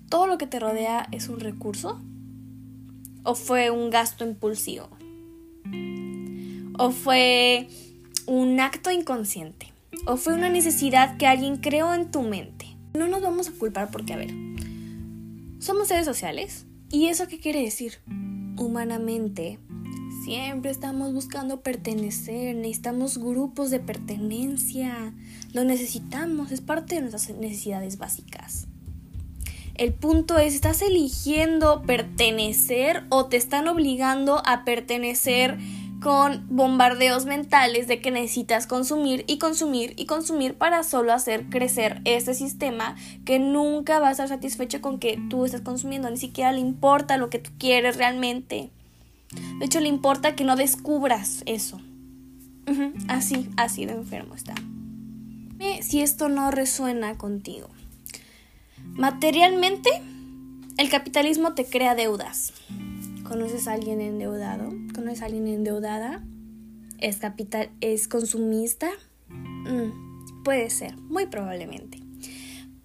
¿Todo 0.09 0.25
lo 0.25 0.39
que 0.39 0.47
te 0.47 0.59
rodea 0.59 1.07
es 1.11 1.29
un 1.29 1.39
recurso? 1.39 2.01
¿O 3.23 3.35
fue 3.35 3.69
un 3.69 3.91
gasto 3.91 4.25
impulsivo? 4.25 4.89
¿O 6.79 6.89
fue 6.89 7.67
un 8.25 8.59
acto 8.59 8.89
inconsciente? 8.89 9.71
¿O 10.07 10.17
fue 10.17 10.33
una 10.33 10.49
necesidad 10.49 11.17
que 11.17 11.27
alguien 11.27 11.57
creó 11.57 11.93
en 11.93 12.09
tu 12.09 12.23
mente? 12.23 12.75
No 12.95 13.07
nos 13.07 13.21
vamos 13.21 13.49
a 13.49 13.51
culpar 13.51 13.91
porque, 13.91 14.13
a 14.13 14.17
ver, 14.17 14.33
somos 15.59 15.89
seres 15.89 16.05
sociales. 16.05 16.65
¿Y 16.89 17.05
eso 17.05 17.27
qué 17.27 17.39
quiere 17.39 17.61
decir? 17.61 17.99
Humanamente 18.57 19.59
Siempre 20.29 20.69
estamos 20.69 21.11
buscando 21.11 21.61
pertenecer, 21.61 22.55
necesitamos 22.55 23.17
grupos 23.17 23.71
de 23.71 23.79
pertenencia, 23.79 25.11
lo 25.53 25.63
necesitamos, 25.63 26.51
es 26.51 26.61
parte 26.61 26.93
de 26.93 27.01
nuestras 27.01 27.35
necesidades 27.35 27.97
básicas. 27.97 28.67
El 29.73 29.91
punto 29.91 30.37
es, 30.37 30.53
¿estás 30.53 30.83
eligiendo 30.83 31.81
pertenecer 31.81 33.05
o 33.09 33.25
te 33.25 33.37
están 33.37 33.67
obligando 33.67 34.43
a 34.45 34.65
pertenecer 34.65 35.57
con 35.99 36.45
bombardeos 36.47 37.25
mentales 37.25 37.87
de 37.87 37.99
que 37.99 38.11
necesitas 38.11 38.67
consumir 38.67 39.23
y 39.25 39.39
consumir 39.39 39.95
y 39.97 40.05
consumir 40.05 40.53
para 40.53 40.83
solo 40.83 41.11
hacer 41.11 41.49
crecer 41.49 42.01
ese 42.05 42.35
sistema 42.35 42.95
que 43.25 43.39
nunca 43.39 43.97
va 43.99 44.09
a 44.09 44.11
estar 44.11 44.27
satisfecho 44.27 44.79
con 44.79 44.99
que 44.99 45.19
tú 45.31 45.45
estás 45.45 45.61
consumiendo, 45.61 46.07
ni 46.07 46.17
siquiera 46.17 46.51
le 46.51 46.59
importa 46.59 47.17
lo 47.17 47.31
que 47.31 47.39
tú 47.39 47.49
quieres 47.57 47.97
realmente. 47.97 48.69
De 49.59 49.65
hecho, 49.65 49.79
le 49.79 49.89
importa 49.89 50.35
que 50.35 50.43
no 50.43 50.55
descubras 50.55 51.43
eso. 51.45 51.79
Así, 53.07 53.49
así 53.57 53.85
de 53.85 53.93
enfermo 53.93 54.35
está. 54.35 54.53
Si 55.81 56.01
esto 56.01 56.29
no 56.29 56.51
resuena 56.51 57.17
contigo. 57.17 57.67
Materialmente, 58.93 59.89
el 60.77 60.89
capitalismo 60.89 61.53
te 61.53 61.65
crea 61.65 61.95
deudas. 61.95 62.53
¿Conoces 63.23 63.67
a 63.67 63.73
alguien 63.73 64.01
endeudado? 64.01 64.73
¿Conoces 64.93 65.21
a 65.21 65.25
alguien 65.25 65.47
endeudada? 65.47 66.23
¿Es, 66.99 67.17
capital, 67.17 67.69
es 67.81 68.07
consumista? 68.07 68.89
Mm, 69.29 70.43
puede 70.43 70.69
ser, 70.69 70.97
muy 70.97 71.25
probablemente. 71.25 71.99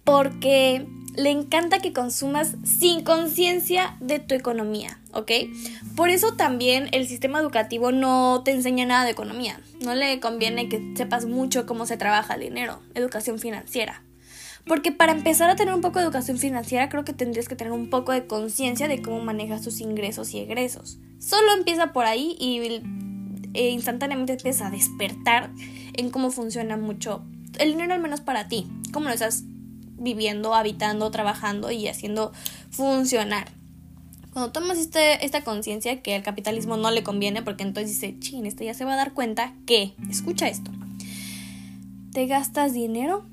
Porque 0.03 0.87
le 1.15 1.31
encanta 1.31 1.79
que 1.79 1.93
consumas 1.93 2.55
sin 2.63 3.03
conciencia 3.03 3.97
de 4.01 4.19
tu 4.19 4.35
economía. 4.35 4.99
¿Ok? 5.15 5.31
Por 5.95 6.09
eso 6.09 6.33
también 6.33 6.89
el 6.91 7.07
sistema 7.07 7.39
educativo 7.39 7.91
no 7.91 8.41
te 8.43 8.51
enseña 8.51 8.85
nada 8.85 9.05
de 9.05 9.11
economía. 9.11 9.59
No 9.83 9.95
le 9.95 10.19
conviene 10.19 10.69
que 10.69 10.93
sepas 10.95 11.25
mucho 11.25 11.65
cómo 11.65 11.85
se 11.85 11.97
trabaja 11.97 12.35
el 12.35 12.41
dinero, 12.41 12.81
educación 12.93 13.39
financiera. 13.39 14.03
Porque 14.67 14.91
para 14.91 15.11
empezar 15.11 15.49
a 15.49 15.55
tener 15.55 15.73
un 15.73 15.81
poco 15.81 15.99
de 15.99 16.05
educación 16.05 16.37
financiera 16.37 16.89
creo 16.89 17.05
que 17.05 17.13
tendrías 17.13 17.47
que 17.47 17.55
tener 17.55 17.73
un 17.73 17.89
poco 17.89 18.11
de 18.11 18.27
conciencia 18.27 18.87
de 18.87 19.01
cómo 19.01 19.21
manejas 19.21 19.61
tus 19.61 19.79
ingresos 19.79 20.33
y 20.33 20.39
egresos. 20.39 20.99
Solo 21.19 21.53
empieza 21.55 21.93
por 21.93 22.05
ahí 22.05 22.35
y 22.39 22.59
e 23.53 23.69
instantáneamente 23.69 24.33
empieza 24.33 24.67
a 24.67 24.71
despertar 24.71 25.51
en 25.93 26.09
cómo 26.09 26.29
funciona 26.29 26.77
mucho 26.77 27.23
el 27.59 27.71
dinero 27.71 27.93
al 27.93 28.01
menos 28.01 28.21
para 28.21 28.47
ti, 28.47 28.67
cómo 28.91 29.07
lo 29.07 29.13
estás 29.13 29.43
viviendo, 29.97 30.53
habitando, 30.53 31.09
trabajando 31.11 31.71
y 31.71 31.87
haciendo 31.87 32.33
funcionar. 32.69 33.47
Cuando 34.35 34.51
tomas 34.51 34.77
este, 34.79 35.25
esta 35.25 35.45
conciencia 35.45 36.01
que 36.01 36.13
al 36.13 36.21
capitalismo 36.21 36.75
no 36.75 36.91
le 36.91 37.03
conviene, 37.03 37.41
porque 37.41 37.63
entonces 37.63 37.91
dice, 37.93 38.19
chin, 38.19 38.45
este 38.45 38.65
ya 38.65 38.73
se 38.73 38.83
va 38.83 38.91
a 38.91 38.97
dar 38.97 39.13
cuenta 39.13 39.53
que, 39.65 39.93
escucha 40.09 40.49
esto, 40.49 40.71
te 42.11 42.27
gastas 42.27 42.73
dinero 42.73 43.25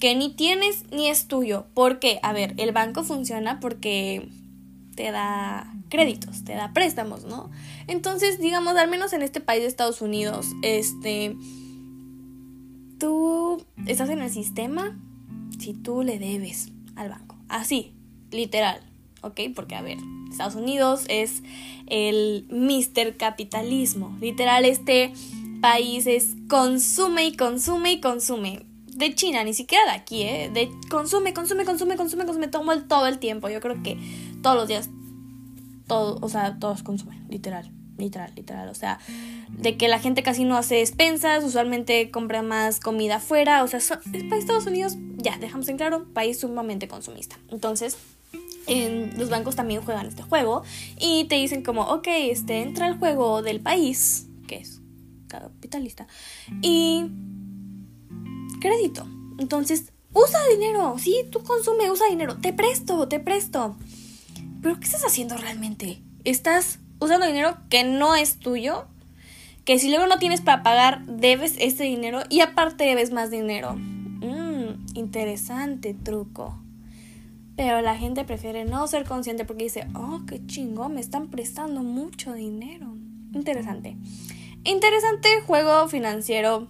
que 0.00 0.14
ni 0.14 0.34
tienes 0.34 0.84
ni 0.92 1.08
es 1.08 1.28
tuyo. 1.28 1.64
¿Por 1.72 1.98
qué? 1.98 2.20
A 2.22 2.34
ver, 2.34 2.52
el 2.58 2.72
banco 2.72 3.04
funciona 3.04 3.58
porque 3.58 4.28
te 4.94 5.10
da 5.12 5.72
créditos, 5.88 6.44
te 6.44 6.52
da 6.52 6.74
préstamos, 6.74 7.24
¿no? 7.24 7.50
Entonces, 7.86 8.38
digamos, 8.38 8.76
al 8.76 8.90
menos 8.90 9.14
en 9.14 9.22
este 9.22 9.40
país 9.40 9.62
de 9.62 9.68
Estados 9.68 10.02
Unidos, 10.02 10.48
este, 10.60 11.34
tú 12.98 13.64
estás 13.86 14.10
en 14.10 14.20
el 14.20 14.30
sistema 14.30 15.00
si 15.58 15.72
tú 15.72 16.02
le 16.02 16.18
debes 16.18 16.70
al 16.96 17.08
banco. 17.08 17.38
Así, 17.48 17.94
literal, 18.30 18.82
¿ok? 19.24 19.40
Porque, 19.54 19.74
a 19.74 19.82
ver, 19.82 19.98
Estados 20.30 20.54
Unidos 20.54 21.04
es 21.08 21.42
el 21.86 22.46
Mr. 22.50 23.16
Capitalismo. 23.16 24.16
Literal, 24.20 24.64
este 24.64 25.12
país 25.60 26.06
es 26.06 26.36
consume 26.48 27.26
y 27.26 27.36
consume 27.36 27.92
y 27.92 28.00
consume. 28.00 28.66
De 28.86 29.14
China, 29.14 29.42
ni 29.42 29.54
siquiera 29.54 29.84
de 29.86 29.90
aquí, 29.92 30.22
¿eh? 30.22 30.50
De 30.54 30.70
consume, 30.88 31.34
consume, 31.34 31.64
consume, 31.64 31.96
consume, 31.96 32.26
consume 32.26 32.48
todo 32.48 32.72
el, 32.72 32.84
todo 32.86 33.06
el 33.06 33.18
tiempo. 33.18 33.48
Yo 33.48 33.60
creo 33.60 33.82
que 33.82 33.98
todos 34.42 34.56
los 34.56 34.68
días, 34.68 34.88
todo, 35.88 36.18
o 36.20 36.28
sea, 36.28 36.58
todos 36.60 36.82
consumen, 36.82 37.24
literal 37.28 37.72
literal, 37.98 38.32
literal. 38.34 38.68
O 38.68 38.74
sea, 38.74 38.98
de 39.48 39.76
que 39.76 39.88
la 39.88 39.98
gente 39.98 40.22
casi 40.22 40.44
no 40.44 40.56
hace 40.56 40.76
despensas, 40.76 41.44
usualmente 41.44 42.10
compra 42.10 42.42
más 42.42 42.80
comida 42.80 43.16
afuera. 43.16 43.62
O 43.62 43.68
sea, 43.68 43.80
país 44.10 44.32
Estados 44.32 44.66
Unidos, 44.66 44.96
ya, 45.16 45.38
dejamos 45.38 45.68
en 45.68 45.76
claro, 45.76 46.06
país 46.12 46.40
sumamente 46.40 46.88
consumista. 46.88 47.38
Entonces, 47.50 47.96
en 48.66 49.18
los 49.18 49.30
bancos 49.30 49.56
también 49.56 49.82
juegan 49.82 50.06
este 50.06 50.22
juego 50.22 50.62
y 50.98 51.24
te 51.24 51.36
dicen 51.36 51.62
como, 51.62 51.82
ok, 51.82 52.06
este 52.08 52.62
entra 52.62 52.86
al 52.86 52.98
juego 52.98 53.42
del 53.42 53.60
país, 53.60 54.26
que 54.46 54.56
es 54.56 54.80
capitalista, 55.28 56.06
y 56.62 57.04
crédito. 58.60 59.06
Entonces, 59.38 59.92
usa 60.12 60.38
dinero, 60.50 60.96
sí, 60.98 61.26
tú 61.30 61.42
consume, 61.42 61.90
usa 61.90 62.08
dinero, 62.08 62.36
te 62.36 62.52
presto, 62.52 63.08
te 63.08 63.20
presto. 63.20 63.76
Pero 64.62 64.78
¿qué 64.78 64.84
estás 64.84 65.04
haciendo 65.04 65.36
realmente? 65.36 66.02
Estás 66.24 66.78
usando 67.00 67.26
dinero 67.26 67.56
que 67.68 67.84
no 67.84 68.14
es 68.14 68.38
tuyo, 68.38 68.86
que 69.64 69.78
si 69.78 69.90
luego 69.90 70.06
no 70.06 70.18
tienes 70.18 70.40
para 70.40 70.62
pagar, 70.62 71.04
debes 71.06 71.56
ese 71.58 71.84
dinero 71.84 72.20
y 72.30 72.40
aparte 72.40 72.84
debes 72.84 73.10
más 73.12 73.30
dinero. 73.30 73.74
Mmm, 73.74 74.86
interesante 74.94 75.94
truco. 75.94 76.63
Pero 77.56 77.80
la 77.82 77.96
gente 77.96 78.24
prefiere 78.24 78.64
no 78.64 78.86
ser 78.86 79.04
consciente 79.04 79.44
porque 79.44 79.64
dice, 79.64 79.86
oh, 79.94 80.22
qué 80.26 80.44
chingón, 80.46 80.94
me 80.94 81.00
están 81.00 81.28
prestando 81.28 81.82
mucho 81.82 82.32
dinero. 82.32 82.96
Interesante. 83.32 83.96
Interesante 84.64 85.40
juego 85.46 85.88
financiero. 85.88 86.68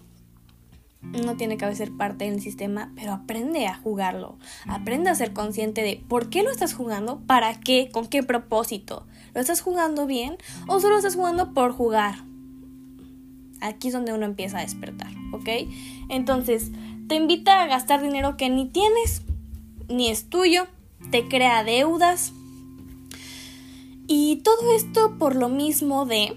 No 1.03 1.37
tiene 1.37 1.57
que 1.57 1.75
ser 1.75 1.93
parte 1.93 2.31
del 2.31 2.41
sistema, 2.41 2.93
pero 2.97 3.13
aprende 3.13 3.67
a 3.67 3.77
jugarlo. 3.77 4.39
Aprende 4.67 5.11
a 5.11 5.15
ser 5.15 5.33
consciente 5.33 5.83
de 5.83 6.03
por 6.09 6.29
qué 6.31 6.43
lo 6.43 6.51
estás 6.51 6.75
jugando, 6.75 7.21
para 7.27 7.61
qué, 7.61 7.91
con 7.93 8.07
qué 8.07 8.23
propósito. 8.23 9.07
¿Lo 9.35 9.41
estás 9.41 9.61
jugando 9.61 10.07
bien 10.07 10.37
o 10.67 10.81
solo 10.81 10.97
estás 10.97 11.17
jugando 11.17 11.53
por 11.53 11.73
jugar? 11.73 12.25
Aquí 13.61 13.89
es 13.89 13.95
donde 13.95 14.13
uno 14.13 14.25
empieza 14.27 14.59
a 14.59 14.63
despertar, 14.63 15.11
¿ok? 15.33 15.49
Entonces, 16.09 16.71
te 17.09 17.17
invita 17.17 17.63
a 17.63 17.67
gastar 17.67 18.03
dinero 18.03 18.37
que 18.37 18.51
ni 18.51 18.67
tienes, 18.67 19.23
ni 19.89 20.09
es 20.09 20.29
tuyo, 20.29 20.67
te 21.11 21.29
crea 21.29 21.65
deudas. 21.65 22.33
Y 24.07 24.37
todo 24.37 24.75
esto 24.75 25.17
por 25.19 25.35
lo 25.35 25.49
mismo 25.49 26.05
de 26.05 26.37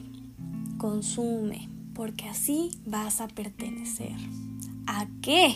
consume, 0.78 1.70
porque 1.94 2.30
así 2.30 2.72
vas 2.86 3.20
a 3.20 3.28
pertenecer. 3.28 4.16
¿A 4.86 5.08
qué? 5.22 5.56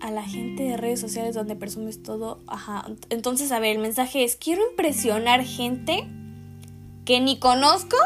A 0.00 0.10
la 0.10 0.22
gente 0.22 0.62
de 0.62 0.76
redes 0.76 1.00
sociales 1.00 1.34
donde 1.34 1.56
presumes 1.56 2.02
todo. 2.02 2.40
Ajá. 2.46 2.86
Entonces, 3.10 3.52
a 3.52 3.58
ver, 3.58 3.76
el 3.76 3.82
mensaje 3.82 4.24
es, 4.24 4.36
quiero 4.36 4.62
impresionar 4.70 5.44
gente 5.44 6.06
que 7.04 7.20
ni 7.20 7.38
conozco, 7.38 7.96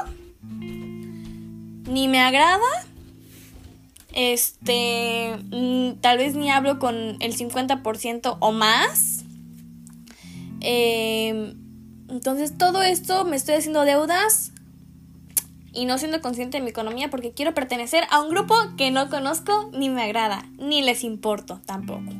ni 0.51 2.09
me 2.09 2.20
agrada 2.20 2.89
este, 4.12 5.37
mm, 5.51 6.01
tal 6.01 6.18
vez 6.18 6.35
ni 6.35 6.51
hablo 6.51 6.79
con 6.79 6.94
el 7.20 7.35
50% 7.35 8.37
o 8.40 8.53
más. 8.53 9.25
Em, 10.61 11.55
entonces 12.09 12.59
todo 12.59 12.83
esto 12.83 13.25
me 13.25 13.37
estoy 13.37 13.55
haciendo 13.55 13.83
deudas 13.83 14.53
y 15.73 15.87
no 15.87 15.99
siendo 15.99 16.20
consciente 16.20 16.59
de 16.59 16.64
mi 16.64 16.70
economía 16.70 17.09
porque 17.09 17.33
quiero 17.33 17.55
pertenecer 17.55 18.05
a 18.11 18.20
un 18.20 18.31
grupo 18.31 18.55
que 18.77 18.90
no 18.90 19.09
conozco 19.09 19.70
ni 19.73 19.88
me 19.88 20.03
agrada, 20.03 20.44
ni 20.59 20.83
les 20.83 21.05
importo 21.05 21.61
tampoco. 21.64 22.12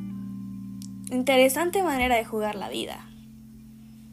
Interesante 1.11 1.83
manera 1.83 2.16
de 2.16 2.24
jugar 2.24 2.55
la 2.55 2.68
vida 2.68 3.10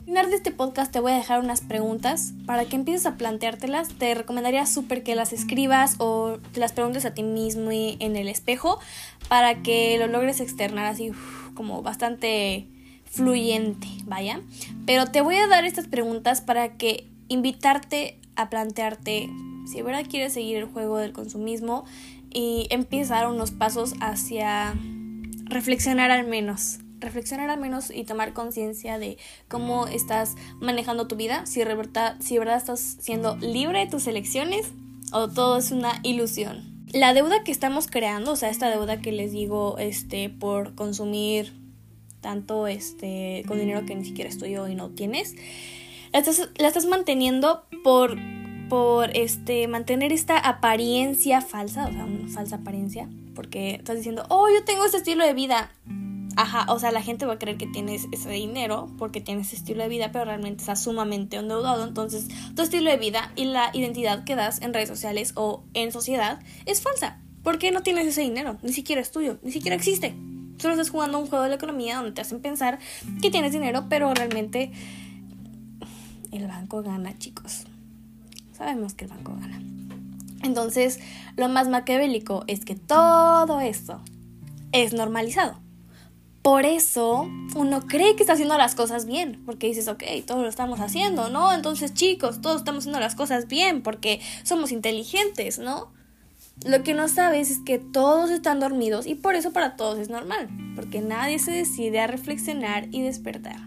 final 0.07 0.29
de 0.29 0.37
este 0.37 0.51
podcast 0.51 0.89
te 0.89 1.01
voy 1.01 1.11
a 1.11 1.15
dejar 1.15 1.41
unas 1.41 1.59
preguntas 1.59 2.31
para 2.45 2.63
que 2.63 2.77
empieces 2.77 3.05
a 3.05 3.17
planteártelas. 3.17 3.89
Te 3.89 4.15
recomendaría 4.15 4.65
súper 4.65 5.03
que 5.03 5.15
las 5.15 5.33
escribas 5.33 5.95
o 5.97 6.37
te 6.53 6.61
las 6.61 6.71
preguntes 6.71 7.03
a 7.03 7.13
ti 7.13 7.23
mismo 7.23 7.71
en 7.73 8.15
el 8.15 8.29
espejo 8.29 8.79
para 9.27 9.61
que 9.63 9.97
lo 9.99 10.07
logres 10.07 10.39
externar 10.39 10.85
así 10.85 11.11
como 11.55 11.81
bastante 11.81 12.69
fluyente, 13.03 13.85
vaya. 14.05 14.39
Pero 14.85 15.07
te 15.07 15.19
voy 15.19 15.35
a 15.35 15.47
dar 15.47 15.65
estas 15.65 15.89
preguntas 15.89 16.39
para 16.39 16.77
que 16.77 17.09
invitarte 17.27 18.17
a 18.37 18.49
plantearte 18.49 19.29
si 19.65 19.75
de 19.75 19.83
verdad 19.83 20.05
quieres 20.09 20.31
seguir 20.31 20.55
el 20.55 20.65
juego 20.65 20.99
del 20.99 21.11
consumismo 21.11 21.83
y 22.33 22.67
empezar 22.69 23.27
unos 23.27 23.51
pasos 23.51 23.93
hacia 23.99 24.73
reflexionar 25.49 26.11
al 26.11 26.25
menos 26.25 26.79
reflexionar 26.99 27.49
al 27.49 27.59
menos 27.59 27.91
y 27.91 28.03
tomar 28.03 28.33
conciencia 28.33 28.99
de 28.99 29.17
cómo 29.47 29.87
estás 29.87 30.35
manejando 30.59 31.07
tu 31.07 31.15
vida, 31.15 31.45
si 31.45 31.63
de, 31.63 31.75
verdad, 31.75 32.17
si 32.19 32.35
de 32.35 32.39
verdad 32.39 32.57
estás 32.57 32.97
siendo 32.99 33.35
libre 33.37 33.79
de 33.79 33.87
tus 33.87 34.07
elecciones 34.07 34.71
o 35.11 35.27
todo 35.27 35.57
es 35.57 35.71
una 35.71 35.99
ilusión. 36.03 36.77
La 36.93 37.13
deuda 37.13 37.43
que 37.43 37.51
estamos 37.51 37.87
creando, 37.87 38.31
o 38.31 38.35
sea, 38.35 38.49
esta 38.49 38.69
deuda 38.69 39.01
que 39.01 39.11
les 39.11 39.31
digo, 39.31 39.77
este, 39.77 40.29
por 40.29 40.73
consumir 40.75 41.53
tanto, 42.21 42.67
este, 42.67 43.43
con 43.47 43.59
dinero 43.59 43.85
que 43.85 43.95
ni 43.95 44.05
siquiera 44.05 44.29
es 44.29 44.37
tuyo 44.37 44.67
y 44.67 44.75
no 44.75 44.89
tienes, 44.89 45.35
la 46.13 46.19
estás, 46.19 46.49
la 46.57 46.67
estás 46.67 46.85
manteniendo 46.85 47.65
por, 47.83 48.17
por, 48.69 49.15
este, 49.15 49.67
mantener 49.67 50.11
esta 50.11 50.37
apariencia 50.37 51.41
falsa, 51.41 51.87
o 51.87 51.91
sea, 51.91 52.05
una 52.05 52.27
falsa 52.29 52.57
apariencia, 52.57 53.09
porque 53.35 53.75
estás 53.75 53.97
diciendo, 53.97 54.23
oh, 54.29 54.47
yo 54.49 54.63
tengo 54.63 54.85
este 54.85 54.97
estilo 54.97 55.25
de 55.25 55.33
vida, 55.33 55.71
Ajá, 56.37 56.71
o 56.71 56.77
sea, 56.77 56.91
la 56.91 57.01
gente 57.01 57.25
va 57.25 57.33
a 57.33 57.39
creer 57.39 57.57
que 57.57 57.65
tienes 57.65 58.07
ese 58.11 58.29
dinero 58.29 58.91
porque 58.99 59.21
tienes 59.21 59.47
ese 59.47 59.55
estilo 59.55 59.81
de 59.81 59.89
vida, 59.89 60.11
pero 60.11 60.25
realmente 60.25 60.61
estás 60.61 60.83
sumamente 60.83 61.35
endeudado. 61.35 61.83
Entonces, 61.83 62.27
tu 62.55 62.61
estilo 62.61 62.91
de 62.91 62.97
vida 62.97 63.31
y 63.35 63.45
la 63.45 63.71
identidad 63.73 64.23
que 64.23 64.35
das 64.35 64.61
en 64.61 64.71
redes 64.71 64.87
sociales 64.87 65.31
o 65.33 65.63
en 65.73 65.91
sociedad 65.91 66.39
es 66.67 66.83
falsa. 66.83 67.19
Porque 67.41 67.71
no 67.71 67.81
tienes 67.81 68.05
ese 68.05 68.21
dinero, 68.21 68.59
ni 68.61 68.71
siquiera 68.71 69.01
es 69.01 69.09
tuyo, 69.09 69.39
ni 69.41 69.51
siquiera 69.51 69.75
existe. 69.75 70.15
Solo 70.59 70.75
estás 70.75 70.91
jugando 70.91 71.17
un 71.17 71.25
juego 71.25 71.43
de 71.43 71.49
la 71.49 71.55
economía 71.55 71.95
donde 71.95 72.11
te 72.11 72.21
hacen 72.21 72.39
pensar 72.39 72.77
que 73.19 73.31
tienes 73.31 73.51
dinero, 73.51 73.85
pero 73.89 74.13
realmente 74.13 74.71
el 76.31 76.45
banco 76.45 76.83
gana, 76.83 77.17
chicos. 77.17 77.63
Sabemos 78.53 78.93
que 78.93 79.05
el 79.05 79.09
banco 79.09 79.35
gana. 79.39 79.59
Entonces, 80.43 80.99
lo 81.35 81.49
más 81.49 81.67
maquiavélico 81.67 82.43
es 82.45 82.63
que 82.63 82.75
todo 82.75 83.59
esto 83.59 84.01
es 84.71 84.93
normalizado. 84.93 85.65
Por 86.47 86.65
eso 86.65 87.29
uno 87.57 87.81
cree 87.87 88.15
que 88.15 88.23
está 88.23 88.31
haciendo 88.31 88.57
las 88.57 88.73
cosas 88.73 89.05
bien, 89.05 89.43
porque 89.45 89.67
dices, 89.67 89.89
ok, 89.89 90.01
todos 90.25 90.43
lo 90.43 90.47
estamos 90.47 90.79
haciendo, 90.79 91.27
¿no? 91.27 91.51
Entonces 91.51 91.93
chicos, 91.93 92.39
todos 92.39 92.59
estamos 92.59 92.83
haciendo 92.83 93.01
las 93.01 93.15
cosas 93.15 93.49
bien 93.49 93.81
porque 93.81 94.21
somos 94.43 94.71
inteligentes, 94.71 95.59
¿no? 95.59 95.91
Lo 96.65 96.83
que 96.83 96.93
no 96.93 97.09
sabes 97.09 97.51
es 97.51 97.59
que 97.65 97.79
todos 97.79 98.29
están 98.29 98.61
dormidos 98.61 99.07
y 99.07 99.15
por 99.15 99.35
eso 99.35 99.51
para 99.51 99.75
todos 99.75 99.99
es 99.99 100.07
normal, 100.07 100.47
porque 100.73 101.01
nadie 101.01 101.37
se 101.37 101.51
decide 101.51 101.99
a 101.99 102.07
reflexionar 102.07 102.87
y 102.91 103.01
despertar. 103.01 103.59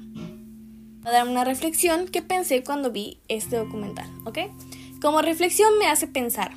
a 1.04 1.10
dar 1.10 1.28
una 1.28 1.44
reflexión 1.44 2.08
que 2.08 2.22
pensé 2.22 2.64
cuando 2.64 2.90
vi 2.90 3.20
este 3.28 3.56
documental, 3.56 4.08
¿ok? 4.24 4.38
Como 5.02 5.20
reflexión 5.20 5.76
me 5.78 5.86
hace 5.86 6.06
pensar 6.06 6.54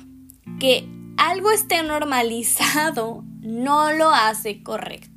que 0.58 0.88
algo 1.18 1.50
esté 1.50 1.82
normalizado 1.82 3.24
no 3.42 3.92
lo 3.92 4.08
hace 4.08 4.62
correcto. 4.62 5.13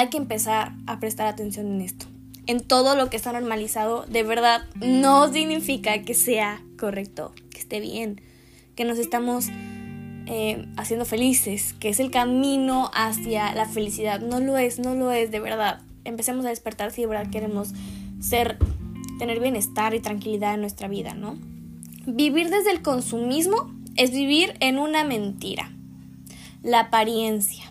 Hay 0.00 0.08
que 0.08 0.16
empezar 0.16 0.72
a 0.86 0.98
prestar 0.98 1.26
atención 1.26 1.66
en 1.66 1.82
esto. 1.82 2.06
En 2.46 2.62
todo 2.62 2.96
lo 2.96 3.10
que 3.10 3.18
está 3.18 3.32
normalizado, 3.32 4.06
de 4.06 4.22
verdad, 4.22 4.62
no 4.76 5.30
significa 5.30 6.00
que 6.04 6.14
sea 6.14 6.62
correcto, 6.78 7.34
que 7.50 7.58
esté 7.58 7.80
bien, 7.80 8.22
que 8.76 8.86
nos 8.86 8.96
estamos 8.96 9.48
eh, 10.24 10.64
haciendo 10.78 11.04
felices, 11.04 11.74
que 11.74 11.90
es 11.90 12.00
el 12.00 12.10
camino 12.10 12.90
hacia 12.94 13.54
la 13.54 13.66
felicidad. 13.66 14.22
No 14.22 14.40
lo 14.40 14.56
es, 14.56 14.78
no 14.78 14.94
lo 14.94 15.12
es, 15.12 15.30
de 15.30 15.38
verdad. 15.38 15.82
Empecemos 16.04 16.46
a 16.46 16.48
despertar 16.48 16.92
si 16.92 17.02
de 17.02 17.06
verdad 17.06 17.30
queremos 17.30 17.74
ser, 18.20 18.56
tener 19.18 19.38
bienestar 19.38 19.92
y 19.92 20.00
tranquilidad 20.00 20.54
en 20.54 20.62
nuestra 20.62 20.88
vida, 20.88 21.12
¿no? 21.12 21.36
Vivir 22.06 22.48
desde 22.48 22.70
el 22.70 22.80
consumismo 22.80 23.70
es 23.96 24.12
vivir 24.12 24.54
en 24.60 24.78
una 24.78 25.04
mentira. 25.04 25.70
La 26.62 26.80
apariencia. 26.80 27.69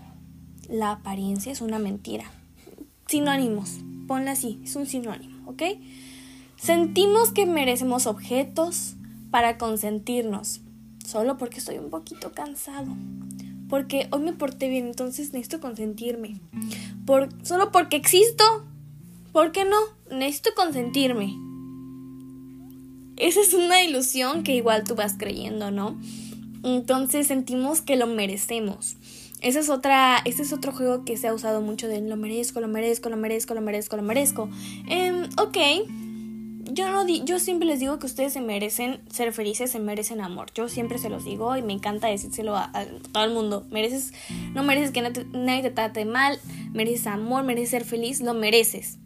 La 0.69 0.91
apariencia 0.91 1.51
es 1.51 1.61
una 1.61 1.79
mentira. 1.79 2.31
Sinónimos. 3.07 3.79
Ponla 4.07 4.31
así, 4.31 4.59
es 4.63 4.75
un 4.75 4.85
sinónimo, 4.85 5.49
¿ok? 5.49 5.63
Sentimos 6.55 7.31
que 7.31 7.45
merecemos 7.45 8.07
objetos 8.07 8.95
para 9.29 9.57
consentirnos, 9.57 10.61
solo 11.05 11.37
porque 11.37 11.59
estoy 11.59 11.77
un 11.77 11.89
poquito 11.89 12.31
cansado. 12.31 12.95
Porque 13.67 14.07
hoy 14.11 14.21
me 14.21 14.33
porté 14.33 14.67
bien, 14.67 14.87
entonces 14.87 15.33
necesito 15.33 15.59
consentirme. 15.59 16.39
Por, 17.05 17.29
solo 17.43 17.71
porque 17.71 17.97
existo, 17.97 18.65
¿Por 19.31 19.51
qué 19.51 19.63
no? 19.63 19.77
Necesito 20.15 20.51
consentirme. 20.55 21.35
Esa 23.17 23.41
es 23.41 23.53
una 23.53 23.83
ilusión 23.83 24.43
que 24.43 24.55
igual 24.55 24.83
tú 24.85 24.95
vas 24.95 25.15
creyendo, 25.17 25.71
¿no? 25.71 25.99
Entonces 26.63 27.27
sentimos 27.27 27.81
que 27.81 27.95
lo 27.95 28.07
merecemos. 28.07 28.97
Ese 29.41 29.59
es, 29.59 29.69
otra, 29.69 30.17
ese 30.25 30.41
es 30.41 30.51
otro 30.51 30.73
juego 30.73 31.05
que 31.05 31.15
se 31.15 31.27
ha 31.27 31.33
usado 31.33 31.61
mucho 31.61 31.87
de 31.87 32.01
lo 32.01 32.17
merezco, 32.17 32.59
lo 32.59 32.67
merezco, 32.67 33.09
lo 33.09 33.15
merezco, 33.15 33.53
lo 33.53 33.61
merezco, 33.61 33.95
lo 33.95 34.01
merezco. 34.01 34.49
Eh, 34.89 35.29
ok, 35.37 35.57
yo, 36.71 36.91
no 36.91 37.05
di 37.05 37.23
yo 37.23 37.39
siempre 37.39 37.67
les 37.67 37.79
digo 37.79 37.99
que 37.99 38.05
ustedes 38.05 38.33
se 38.33 38.41
merecen 38.41 38.99
ser 39.09 39.31
felices, 39.31 39.71
se 39.71 39.79
merecen 39.79 40.21
amor. 40.21 40.47
Yo 40.53 40.67
siempre 40.67 40.97
se 40.97 41.09
los 41.09 41.23
digo 41.23 41.55
y 41.55 41.61
me 41.61 41.73
encanta 41.73 42.07
decírselo 42.07 42.55
a, 42.55 42.71
todo 43.13 43.23
el 43.23 43.31
mundo. 43.31 43.65
Mereces, 43.71 44.13
no 44.53 44.63
mereces 44.63 44.91
que 44.91 45.01
nadie 45.01 45.61
te 45.61 45.71
trate 45.71 46.05
mal, 46.05 46.37
mereces 46.73 47.07
amor, 47.07 47.43
mereces 47.43 47.69
ser 47.69 47.85
feliz, 47.85 48.21
lo 48.21 48.33
mereces. 48.33 48.97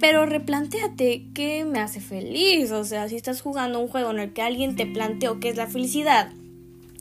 Pero 0.00 0.26
replantéate 0.26 1.28
qué 1.34 1.64
me 1.64 1.78
hace 1.78 2.00
feliz. 2.00 2.70
O 2.72 2.84
sea, 2.84 3.08
si 3.08 3.16
estás 3.16 3.40
jugando 3.40 3.80
un 3.80 3.88
juego 3.88 4.10
en 4.10 4.18
el 4.18 4.32
que 4.32 4.42
alguien 4.42 4.76
te 4.76 4.86
planteó 4.86 5.40
qué 5.40 5.48
es 5.50 5.56
la 5.56 5.66
felicidad, 5.66 6.30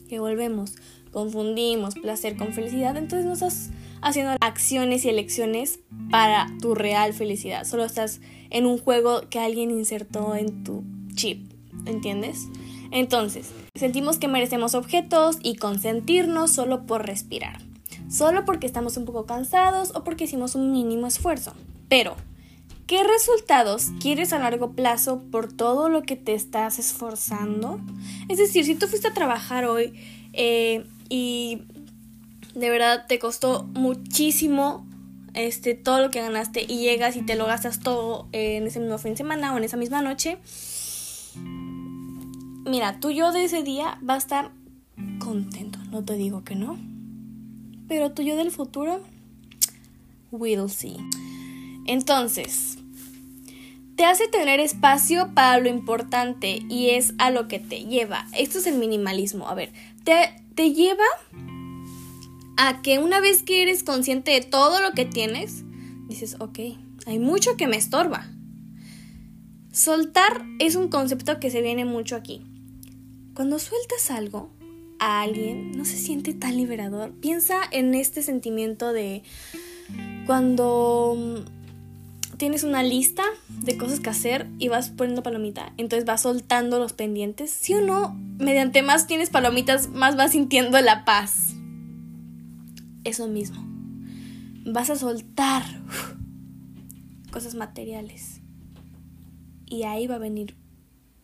que 0.08 0.20
volvemos, 0.20 0.76
confundimos 1.16 1.96
placer 1.96 2.36
con 2.36 2.52
felicidad, 2.52 2.98
entonces 2.98 3.26
no 3.26 3.32
estás 3.32 3.70
haciendo 4.02 4.36
acciones 4.42 5.06
y 5.06 5.10
elecciones 5.10 5.80
para 6.12 6.48
tu 6.62 6.76
real 6.76 7.14
felicidad. 7.14 7.64
Solo 7.64 7.86
estás 7.86 8.20
en 8.50 8.66
un 8.66 8.78
juego 8.78 9.22
que 9.30 9.40
alguien 9.40 9.72
insertó 9.72 10.36
en 10.36 10.66
tu 10.66 10.84
chip. 11.14 11.50
¿Entiendes? 11.86 12.50
Entonces, 12.92 13.52
sentimos 13.76 14.18
que 14.18 14.28
merecemos 14.28 14.76
objetos 14.76 15.38
y 15.42 15.56
consentirnos 15.56 16.52
solo 16.52 16.86
por 16.86 17.06
respirar. 17.06 17.62
Solo 18.10 18.44
porque 18.44 18.68
estamos 18.68 18.98
un 18.98 19.06
poco 19.06 19.26
cansados 19.26 19.94
o 19.96 20.04
porque 20.04 20.26
hicimos 20.26 20.54
un 20.56 20.74
mínimo 20.74 21.08
esfuerzo. 21.08 21.54
Pero, 21.88 22.18
¿Qué 22.88 23.04
resultados 23.04 23.88
quieres 24.00 24.32
a 24.32 24.38
largo 24.38 24.74
plazo 24.74 25.24
por 25.32 25.52
todo 25.52 25.90
lo 25.90 26.04
que 26.04 26.16
te 26.16 26.36
estás 26.36 26.78
esforzando? 26.78 27.80
Es 28.30 28.38
decir, 28.38 28.64
si 28.64 28.76
tú 28.76 28.86
fuiste 28.86 29.08
a 29.08 29.14
trabajar 29.14 29.66
hoy 29.66 30.00
eh, 30.34 30.86
y 31.10 31.64
de 32.54 32.70
verdad 32.70 33.06
te 33.08 33.20
costó 33.20 33.64
muchísimo 33.74 34.88
este, 35.34 35.76
todo 35.76 36.02
lo 36.02 36.10
que 36.10 36.22
ganaste 36.22 36.66
y 36.68 36.80
llegas 36.80 37.16
y 37.18 37.22
te 37.22 37.36
lo 37.36 37.46
gastas 37.46 37.82
todo 37.82 38.28
en 38.32 38.66
ese 38.66 38.80
mismo 38.80 38.98
fin 38.98 39.12
de 39.12 39.18
semana 39.18 39.54
o 39.54 39.58
en 39.58 39.66
esa 39.66 39.78
misma 39.78 40.02
noche, 40.02 40.38
mira, 42.66 43.00
tu 43.00 43.12
yo 43.12 43.32
de 43.32 43.44
ese 43.44 43.64
día 43.64 44.00
va 44.08 44.16
a 44.16 44.18
estar 44.18 44.52
contento, 45.20 45.80
no 45.92 46.04
te 46.04 46.14
digo 46.14 46.44
que 46.44 46.56
no. 46.56 46.80
Pero 47.88 48.12
tu 48.12 48.24
yo 48.24 48.36
del 48.36 48.50
futuro, 48.50 49.02
we'll 50.32 50.70
see. 50.70 50.98
Entonces, 51.86 52.78
te 53.96 54.06
hace 54.06 54.28
tener 54.28 54.60
espacio 54.60 55.34
para 55.34 55.60
lo 55.60 55.70
importante 55.70 56.64
y 56.70 56.92
es 56.92 57.14
a 57.18 57.30
lo 57.30 57.48
que 57.48 57.60
te 57.60 57.86
lleva. 57.86 58.28
Esto 58.38 58.58
es 58.58 58.68
el 58.68 58.78
minimalismo. 58.78 59.48
A 59.48 59.54
ver, 59.54 59.72
te, 60.04 60.34
te 60.56 60.74
lleva 60.74 61.04
a 62.58 62.82
que 62.82 63.00
una 63.00 63.20
vez 63.20 63.44
que 63.44 63.62
eres 63.62 63.84
consciente 63.84 64.32
de 64.32 64.42
todo 64.42 64.82
lo 64.82 64.92
que 64.92 65.06
tienes, 65.06 65.64
dices, 66.08 66.38
ok, 66.40 66.60
hay 67.06 67.20
mucho 67.20 67.58
que 67.58 67.68
me 67.68 67.78
estorba. 67.78 68.32
Soltar 69.72 70.46
es 70.60 70.76
un 70.76 70.88
concepto 70.88 71.40
que 71.40 71.52
se 71.52 71.62
viene 71.62 71.84
mucho 71.84 72.16
aquí. 72.16 72.46
Cuando 73.34 73.60
sueltas 73.60 74.10
algo 74.10 74.50
a 75.00 75.22
alguien, 75.22 75.72
no 75.72 75.84
se 75.84 75.98
siente 75.98 76.34
tan 76.34 76.56
liberador. 76.56 77.12
Piensa 77.20 77.60
en 77.72 77.94
este 77.94 78.24
sentimiento 78.24 78.94
de 78.94 79.24
cuando 80.26 81.44
tienes 82.38 82.64
una 82.64 82.84
lista 82.84 83.24
de 83.50 83.78
cosas 83.78 84.00
que 84.00 84.10
hacer 84.10 84.50
y 84.60 84.68
vas 84.68 84.90
poniendo 84.90 85.24
palomita. 85.24 85.74
Entonces 85.78 86.06
vas 86.06 86.22
soltando 86.22 86.80
los 86.80 86.94
pendientes. 86.94 87.52
Si 87.52 87.74
o 87.74 87.82
no, 87.82 88.14
mediante 88.38 88.82
más 88.82 89.08
tienes 89.08 89.30
palomitas, 89.30 89.90
más 89.90 90.16
vas 90.16 90.32
sintiendo 90.32 90.80
la 90.82 91.06
paz. 91.06 91.54
Eso 93.04 93.28
mismo. 93.28 93.64
Vas 94.66 94.90
a 94.90 94.96
soltar 94.96 95.64
cosas 97.32 97.56
materiales. 97.56 98.42
Y 99.66 99.84
ahí 99.84 100.08
va 100.08 100.16
a 100.16 100.20
venir 100.20 100.56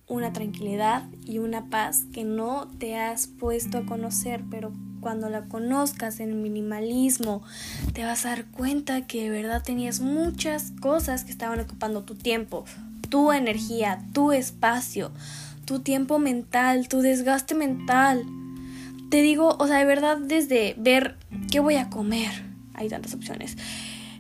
una 0.08 0.34
tranquilidad 0.34 1.10
y 1.26 1.38
una 1.38 1.70
paz 1.70 2.06
que 2.12 2.24
no 2.24 2.68
te 2.80 2.96
has 2.98 3.28
puesto 3.28 3.78
a 3.78 3.86
conocer, 3.86 4.44
pero 4.50 4.74
cuando 5.02 5.30
la 5.30 5.42
conozcas 5.42 6.20
en 6.20 6.42
minimalismo, 6.42 7.44
te 7.94 8.06
vas 8.06 8.26
a 8.26 8.30
dar 8.30 8.46
cuenta 8.46 9.06
que 9.08 9.24
de 9.24 9.30
verdad 9.30 9.62
tenías 9.64 10.00
muchas 10.00 10.72
cosas 10.80 11.26
que 11.26 11.32
estaban 11.32 11.60
ocupando 11.60 12.04
tu 12.04 12.16
tiempo, 12.16 12.64
tu 13.10 13.34
energía, 13.34 14.02
tu 14.14 14.32
espacio, 14.32 15.12
tu 15.66 15.80
tiempo 15.80 16.20
mental, 16.20 16.88
tu 16.88 17.02
desgaste 17.02 17.56
mental. 17.56 18.26
Te 19.10 19.22
digo, 19.22 19.58
o 19.60 19.68
sea, 19.68 19.80
de 19.80 19.86
verdad 19.86 20.18
desde 20.18 20.76
ver 20.78 21.18
qué 21.52 21.60
voy 21.60 21.76
a 21.76 21.90
comer, 21.90 22.32
hay 22.74 22.88
tantas 22.88 23.14
opciones. 23.14 23.58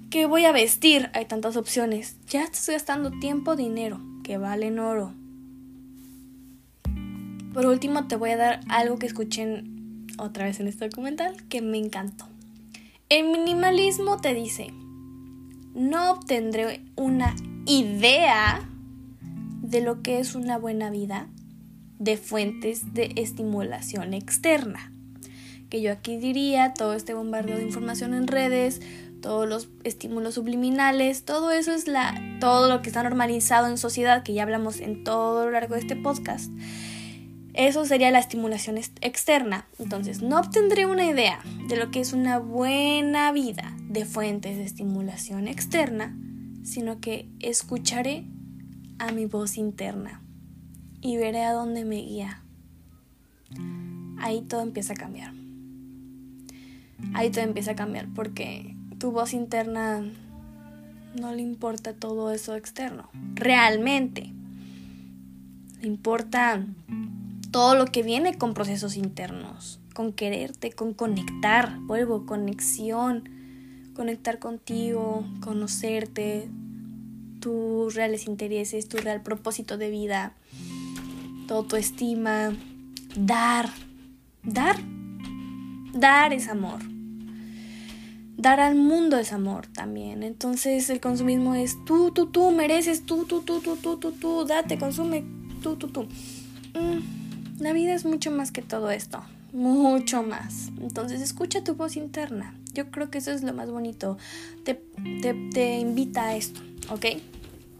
¿Qué 0.09 0.25
voy 0.25 0.43
a 0.43 0.51
vestir? 0.51 1.09
Hay 1.13 1.23
tantas 1.25 1.55
opciones. 1.55 2.17
Ya 2.27 2.43
estás 2.43 2.67
gastando 2.67 3.11
tiempo, 3.11 3.55
dinero, 3.55 4.01
que 4.23 4.37
valen 4.37 4.77
oro. 4.77 5.13
Por 7.53 7.65
último, 7.65 8.07
te 8.07 8.17
voy 8.17 8.31
a 8.31 8.37
dar 8.37 8.59
algo 8.67 8.97
que 8.97 9.07
escuché 9.07 9.63
otra 10.21 10.45
vez 10.45 10.59
en 10.59 10.67
este 10.67 10.87
documental 10.87 11.35
que 11.49 11.61
me 11.61 11.77
encantó. 11.77 12.25
El 13.09 13.29
minimalismo 13.29 14.21
te 14.21 14.33
dice, 14.33 14.73
no 15.73 16.11
obtendré 16.11 16.81
una 16.95 17.35
idea 17.65 18.69
de 19.61 19.81
lo 19.81 20.01
que 20.01 20.19
es 20.19 20.35
una 20.35 20.57
buena 20.57 20.89
vida 20.89 21.27
de 21.99 22.17
fuentes 22.17 22.93
de 22.93 23.13
estimulación 23.15 24.13
externa. 24.13 24.91
Que 25.69 25.81
yo 25.81 25.91
aquí 25.91 26.17
diría 26.17 26.73
todo 26.73 26.93
este 26.93 27.13
bombardeo 27.13 27.57
de 27.57 27.63
información 27.63 28.13
en 28.13 28.27
redes, 28.27 28.81
todos 29.21 29.47
los 29.47 29.69
estímulos 29.83 30.33
subliminales, 30.33 31.23
todo 31.23 31.51
eso 31.51 31.71
es 31.71 31.87
la 31.87 32.19
todo 32.39 32.69
lo 32.69 32.81
que 32.81 32.89
está 32.89 33.03
normalizado 33.03 33.67
en 33.67 33.77
sociedad 33.77 34.23
que 34.23 34.33
ya 34.33 34.43
hablamos 34.43 34.79
en 34.79 35.03
todo 35.03 35.45
lo 35.45 35.51
largo 35.51 35.75
de 35.75 35.81
este 35.81 35.95
podcast. 35.95 36.51
Eso 37.53 37.85
sería 37.85 38.11
la 38.11 38.19
estimulación 38.19 38.77
externa. 38.77 39.65
Entonces, 39.77 40.21
no 40.21 40.39
obtendré 40.39 40.85
una 40.85 41.05
idea 41.05 41.39
de 41.67 41.75
lo 41.75 41.91
que 41.91 41.99
es 41.99 42.13
una 42.13 42.39
buena 42.39 43.31
vida 43.31 43.75
de 43.89 44.05
fuentes 44.05 44.57
de 44.57 44.63
estimulación 44.63 45.47
externa, 45.47 46.15
sino 46.63 46.99
que 46.99 47.27
escucharé 47.39 48.25
a 48.99 49.11
mi 49.11 49.25
voz 49.25 49.57
interna 49.57 50.21
y 51.01 51.17
veré 51.17 51.43
a 51.43 51.53
dónde 51.53 51.83
me 51.83 51.97
guía. 51.97 52.41
Ahí 54.19 54.41
todo 54.41 54.61
empieza 54.61 54.93
a 54.93 54.95
cambiar. 54.95 55.33
Ahí 57.13 57.31
todo 57.31 57.43
empieza 57.43 57.71
a 57.71 57.75
cambiar 57.75 58.07
porque 58.13 58.75
tu 58.99 59.11
voz 59.11 59.33
interna 59.33 60.03
no 61.19 61.33
le 61.33 61.41
importa 61.41 61.93
todo 61.93 62.31
eso 62.31 62.55
externo. 62.55 63.09
Realmente. 63.35 64.31
Le 65.81 65.87
importa 65.87 66.63
todo 67.51 67.75
lo 67.75 67.85
que 67.85 68.01
viene 68.01 68.37
con 68.37 68.53
procesos 68.53 68.95
internos, 68.95 69.79
con 69.93 70.13
quererte, 70.13 70.71
con 70.71 70.93
conectar, 70.93 71.77
vuelvo, 71.81 72.25
conexión, 72.25 73.29
conectar 73.93 74.39
contigo, 74.39 75.25
conocerte, 75.41 76.49
tus 77.41 77.93
reales 77.95 78.27
intereses, 78.27 78.87
tu 78.87 78.97
real 78.97 79.21
propósito 79.21 79.77
de 79.77 79.89
vida, 79.89 80.33
tu 81.47 81.55
autoestima, 81.55 82.55
dar, 83.17 83.69
dar, 84.43 84.77
dar 85.93 86.33
es 86.33 86.47
amor. 86.47 86.79
Dar 88.37 88.59
al 88.59 88.75
mundo 88.75 89.17
es 89.17 89.33
amor 89.33 89.67
también. 89.67 90.23
Entonces 90.23 90.89
el 90.89 90.99
consumismo 90.99 91.53
es 91.53 91.83
tú, 91.85 92.11
tú, 92.11 92.27
tú, 92.27 92.51
mereces, 92.51 93.05
tú, 93.05 93.25
tú, 93.25 93.41
tú, 93.41 93.59
tú, 93.59 93.75
tú, 93.75 93.97
tú, 93.97 94.11
tú, 94.13 94.45
date, 94.45 94.79
consume, 94.79 95.25
tú, 95.61 95.75
tú, 95.75 95.89
tú. 95.89 96.03
Mm, 96.73 97.20
la 97.61 97.73
vida 97.73 97.93
es 97.93 98.05
mucho 98.05 98.31
más 98.31 98.51
que 98.51 98.61
todo 98.61 98.89
esto, 98.89 99.23
mucho 99.53 100.23
más. 100.23 100.69
Entonces 100.81 101.21
escucha 101.21 101.63
tu 101.63 101.75
voz 101.75 101.95
interna. 101.95 102.55
Yo 102.73 102.89
creo 102.89 103.11
que 103.11 103.19
eso 103.19 103.31
es 103.31 103.43
lo 103.43 103.53
más 103.53 103.69
bonito. 103.69 104.17
Te, 104.63 104.81
te, 105.21 105.33
te 105.53 105.77
invita 105.77 106.23
a 106.23 106.35
esto, 106.35 106.59
¿ok? 106.89 107.05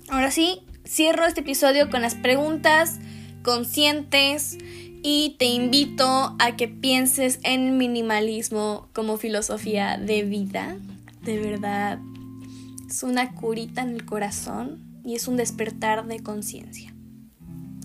Ahora 0.10 0.30
sí, 0.30 0.60
cierro 0.86 1.26
este 1.26 1.42
episodio 1.42 1.90
con 1.90 2.02
las 2.02 2.16
preguntas 2.16 3.00
conscientes 3.42 4.58
y 5.02 5.36
te 5.40 5.46
invito 5.46 6.36
a 6.38 6.56
que 6.56 6.68
pienses 6.68 7.40
en 7.44 7.78
minimalismo 7.78 8.88
como 8.94 9.18
filosofía 9.18 9.98
de 9.98 10.24
vida. 10.24 10.78
De 11.24 11.40
verdad, 11.40 12.00
es 12.88 13.02
una 13.02 13.34
curita 13.34 13.82
en 13.82 13.96
el 13.96 14.06
corazón 14.06 15.02
y 15.04 15.16
es 15.16 15.28
un 15.28 15.38
despertar 15.38 16.06
de 16.06 16.22
conciencia. 16.22 16.94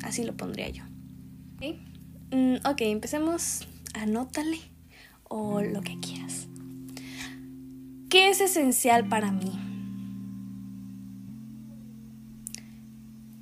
Así 0.03 0.25
lo 0.25 0.37
pondría 0.37 0.69
yo. 0.69 0.83
Mm, 1.61 2.57
ok, 2.65 2.81
empecemos. 2.83 3.67
Anótale 3.95 4.59
o 5.25 5.63
lo 5.63 5.81
que 5.81 5.99
quieras. 6.01 6.49
¿Qué 8.11 8.29
es 8.29 8.41
esencial 8.41 9.09
para 9.09 9.33
mí? 9.33 9.53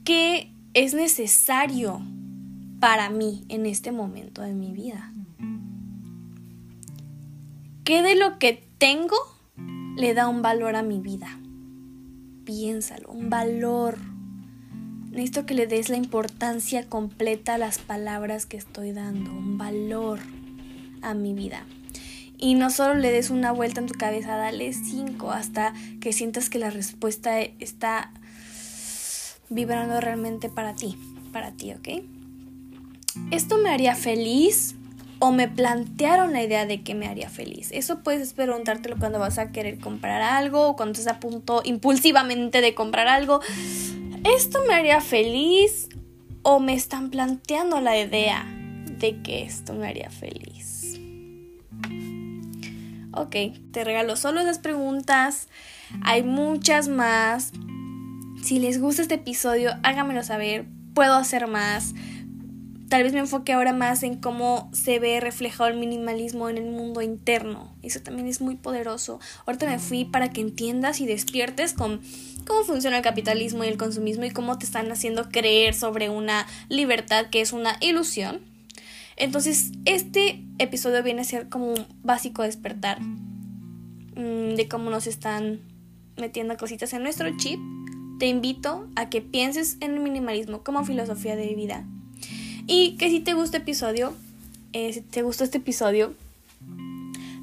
¿Qué 0.05 0.53
es 0.75 0.95
necesario 0.95 2.03
para 2.81 3.11
mí 3.11 3.45
en 3.49 3.67
este 3.67 3.91
momento 3.91 4.43
de 4.43 4.55
mi 4.55 4.73
vida? 4.73 5.13
¿Qué 7.85 8.03
de 8.03 8.17
lo 8.17 8.39
que 8.39 8.67
tengo 8.79 9.17
le 9.97 10.15
da 10.15 10.29
un 10.29 10.43
valor 10.43 10.77
a 10.77 10.83
mi 10.83 11.01
vida? 11.01 11.39
Piénsalo, 12.45 13.11
un 13.11 13.29
valor. 13.29 14.14
Necesito 15.15 15.47
que 15.47 15.55
le 15.55 15.67
des 15.67 15.89
la 15.89 15.97
importancia 15.97 16.87
completa 16.89 17.55
a 17.55 17.59
las 17.59 17.79
palabras 17.79 18.47
que 18.47 18.57
estoy 18.57 18.93
dando, 18.93 19.33
un 19.33 19.57
valor 19.57 20.19
a 21.03 21.15
mi 21.15 21.33
vida. 21.33 21.65
Y 22.37 22.55
no 22.55 22.69
solo 22.69 22.95
le 22.95 23.13
des 23.13 23.31
una 23.31 23.53
vuelta 23.53 23.81
en 23.81 23.87
tu 23.87 23.95
cabeza, 23.95 24.37
dale 24.37 24.73
cinco 24.73 25.31
hasta 25.31 25.73
que 26.01 26.13
sientas 26.13 26.51
que 26.51 26.59
la 26.59 26.71
respuesta 26.71 27.41
está 27.41 28.13
vibrando 29.49 30.01
realmente 30.01 30.49
para 30.49 30.75
ti, 30.75 30.97
para 31.33 31.53
ti, 31.53 31.73
¿ok? 31.73 31.89
¿esto 33.31 33.59
me 33.59 33.71
haría 33.71 33.95
feliz? 33.95 34.75
¿O 35.21 35.31
me 35.31 35.49
plantearon 35.49 36.33
la 36.33 36.43
idea 36.43 36.67
de 36.67 36.83
que 36.83 36.95
me 36.95 37.07
haría 37.07 37.31
feliz? 37.31 37.71
Eso 37.73 38.01
puedes 38.01 38.35
preguntártelo 38.35 38.97
cuando 38.99 39.19
vas 39.19 39.39
a 39.39 39.53
querer 39.53 39.79
comprar 39.79 40.21
algo 40.21 40.69
o 40.69 40.77
cuando 40.77 40.99
estás 40.99 41.15
a 41.15 41.21
punto 41.21 41.63
impulsivamente 41.65 42.61
de 42.61 42.75
comprar 42.75 43.07
algo. 43.09 43.41
¿Esto 44.25 44.61
me 44.67 44.73
haría 44.73 45.03
feliz? 45.03 45.91
¿O 46.43 46.59
me 46.59 46.73
están 46.73 47.11
planteando 47.11 47.81
la 47.81 47.99
idea 47.99 48.47
de 48.99 49.21
que 49.23 49.43
esto 49.43 49.75
me 49.75 49.87
haría 49.87 50.09
feliz? 50.11 50.99
Ok, 53.13 53.37
te 53.71 53.85
regalo 53.85 54.17
solo 54.17 54.41
esas 54.41 54.59
preguntas. 54.59 55.49
Hay 56.03 56.23
muchas 56.23 56.89
más. 56.89 57.53
Si 58.43 58.59
les 58.59 58.81
gusta 58.81 59.03
este 59.03 59.17
episodio, 59.17 59.73
háganmelo 59.83 60.23
saber. 60.23 60.67
Puedo 60.95 61.15
hacer 61.15 61.47
más 61.47 61.95
tal 62.95 63.03
vez 63.03 63.13
me 63.13 63.19
enfoque 63.19 63.53
ahora 63.53 63.73
más 63.73 64.05
en 64.05 64.15
cómo 64.15 64.71
se 64.73 65.01
ve 65.01 65.19
reflejado 65.19 65.69
el 65.69 65.77
minimalismo 65.77 66.49
en 66.49 66.59
el 66.59 66.71
mundo 66.71 67.03
interno. 67.03 67.75
Eso 67.83 68.01
también 68.01 68.29
es 68.29 68.41
muy 68.41 68.55
poderoso. 68.55 69.19
Ahorita 69.47 69.67
me 69.67 69.81
fui 69.81 70.05
para 70.05 70.31
que 70.31 70.41
entiendas 70.41 71.01
y 71.01 71.07
despiertes 71.07 71.73
con 71.73 72.01
cómo 72.45 72.65
funciona 72.65 72.99
el 72.99 73.03
capitalismo 73.03 73.65
y 73.65 73.69
el 73.69 73.77
consumismo 73.77 74.25
y 74.25 74.31
cómo 74.31 74.59
te 74.59 74.67
están 74.67 74.91
haciendo 74.91 75.29
creer 75.29 75.75
sobre 75.75 76.09
una 76.09 76.47
libertad 76.69 77.27
que 77.31 77.41
es 77.41 77.53
una 77.53 77.77
ilusión. 77.81 78.41
Entonces, 79.17 79.73
este 79.85 80.43
episodio 80.59 81.03
viene 81.03 81.23
a 81.23 81.25
ser 81.25 81.49
como 81.49 81.73
un 81.73 81.87
básico 82.03 82.43
despertar 82.43 83.01
mm, 83.01 84.55
de 84.55 84.69
cómo 84.69 84.91
nos 84.91 85.07
están 85.07 85.61
metiendo 86.17 86.57
cositas 86.57 86.93
en 86.93 87.03
nuestro 87.03 87.37
chip. 87.37 87.61
Te 88.19 88.27
invito 88.27 88.89
a 88.97 89.09
que 89.11 89.21
pienses 89.21 89.77
en 89.81 89.95
el 89.95 90.01
minimalismo 90.01 90.63
como 90.63 90.85
filosofía 90.85 91.37
de 91.37 91.55
vida 91.55 91.85
y 92.67 92.97
que 92.97 93.11
si 93.11 93.21
te 93.21 93.35
gusta 93.35 93.59
episodio, 93.59 94.15
eh, 94.73 94.93
si 94.93 95.01
te 95.01 95.23
gustó 95.23 95.45
este 95.45 95.59
episodio, 95.59 96.15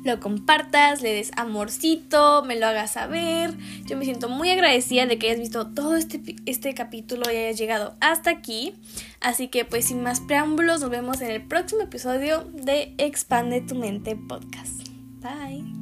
lo 0.03 0.19
compartas, 0.19 1.01
le 1.01 1.13
des 1.13 1.31
amorcito, 1.35 2.43
me 2.43 2.59
lo 2.59 2.67
hagas 2.67 2.91
saber. 2.91 3.53
Yo 3.85 3.97
me 3.97 4.05
siento 4.05 4.29
muy 4.29 4.49
agradecida 4.49 5.05
de 5.05 5.17
que 5.17 5.27
hayas 5.27 5.39
visto 5.39 5.67
todo 5.67 5.95
este, 5.95 6.21
este 6.45 6.73
capítulo 6.73 7.31
y 7.31 7.35
hayas 7.35 7.57
llegado 7.57 7.95
hasta 7.99 8.31
aquí. 8.31 8.73
Así 9.19 9.47
que 9.47 9.65
pues 9.65 9.85
sin 9.85 10.01
más 10.03 10.19
preámbulos, 10.19 10.81
nos 10.81 10.89
vemos 10.89 11.21
en 11.21 11.31
el 11.31 11.41
próximo 11.43 11.81
episodio 11.81 12.43
de 12.53 12.93
Expande 12.97 13.61
tu 13.61 13.75
mente 13.75 14.15
podcast. 14.15 14.87
Bye. 15.21 15.80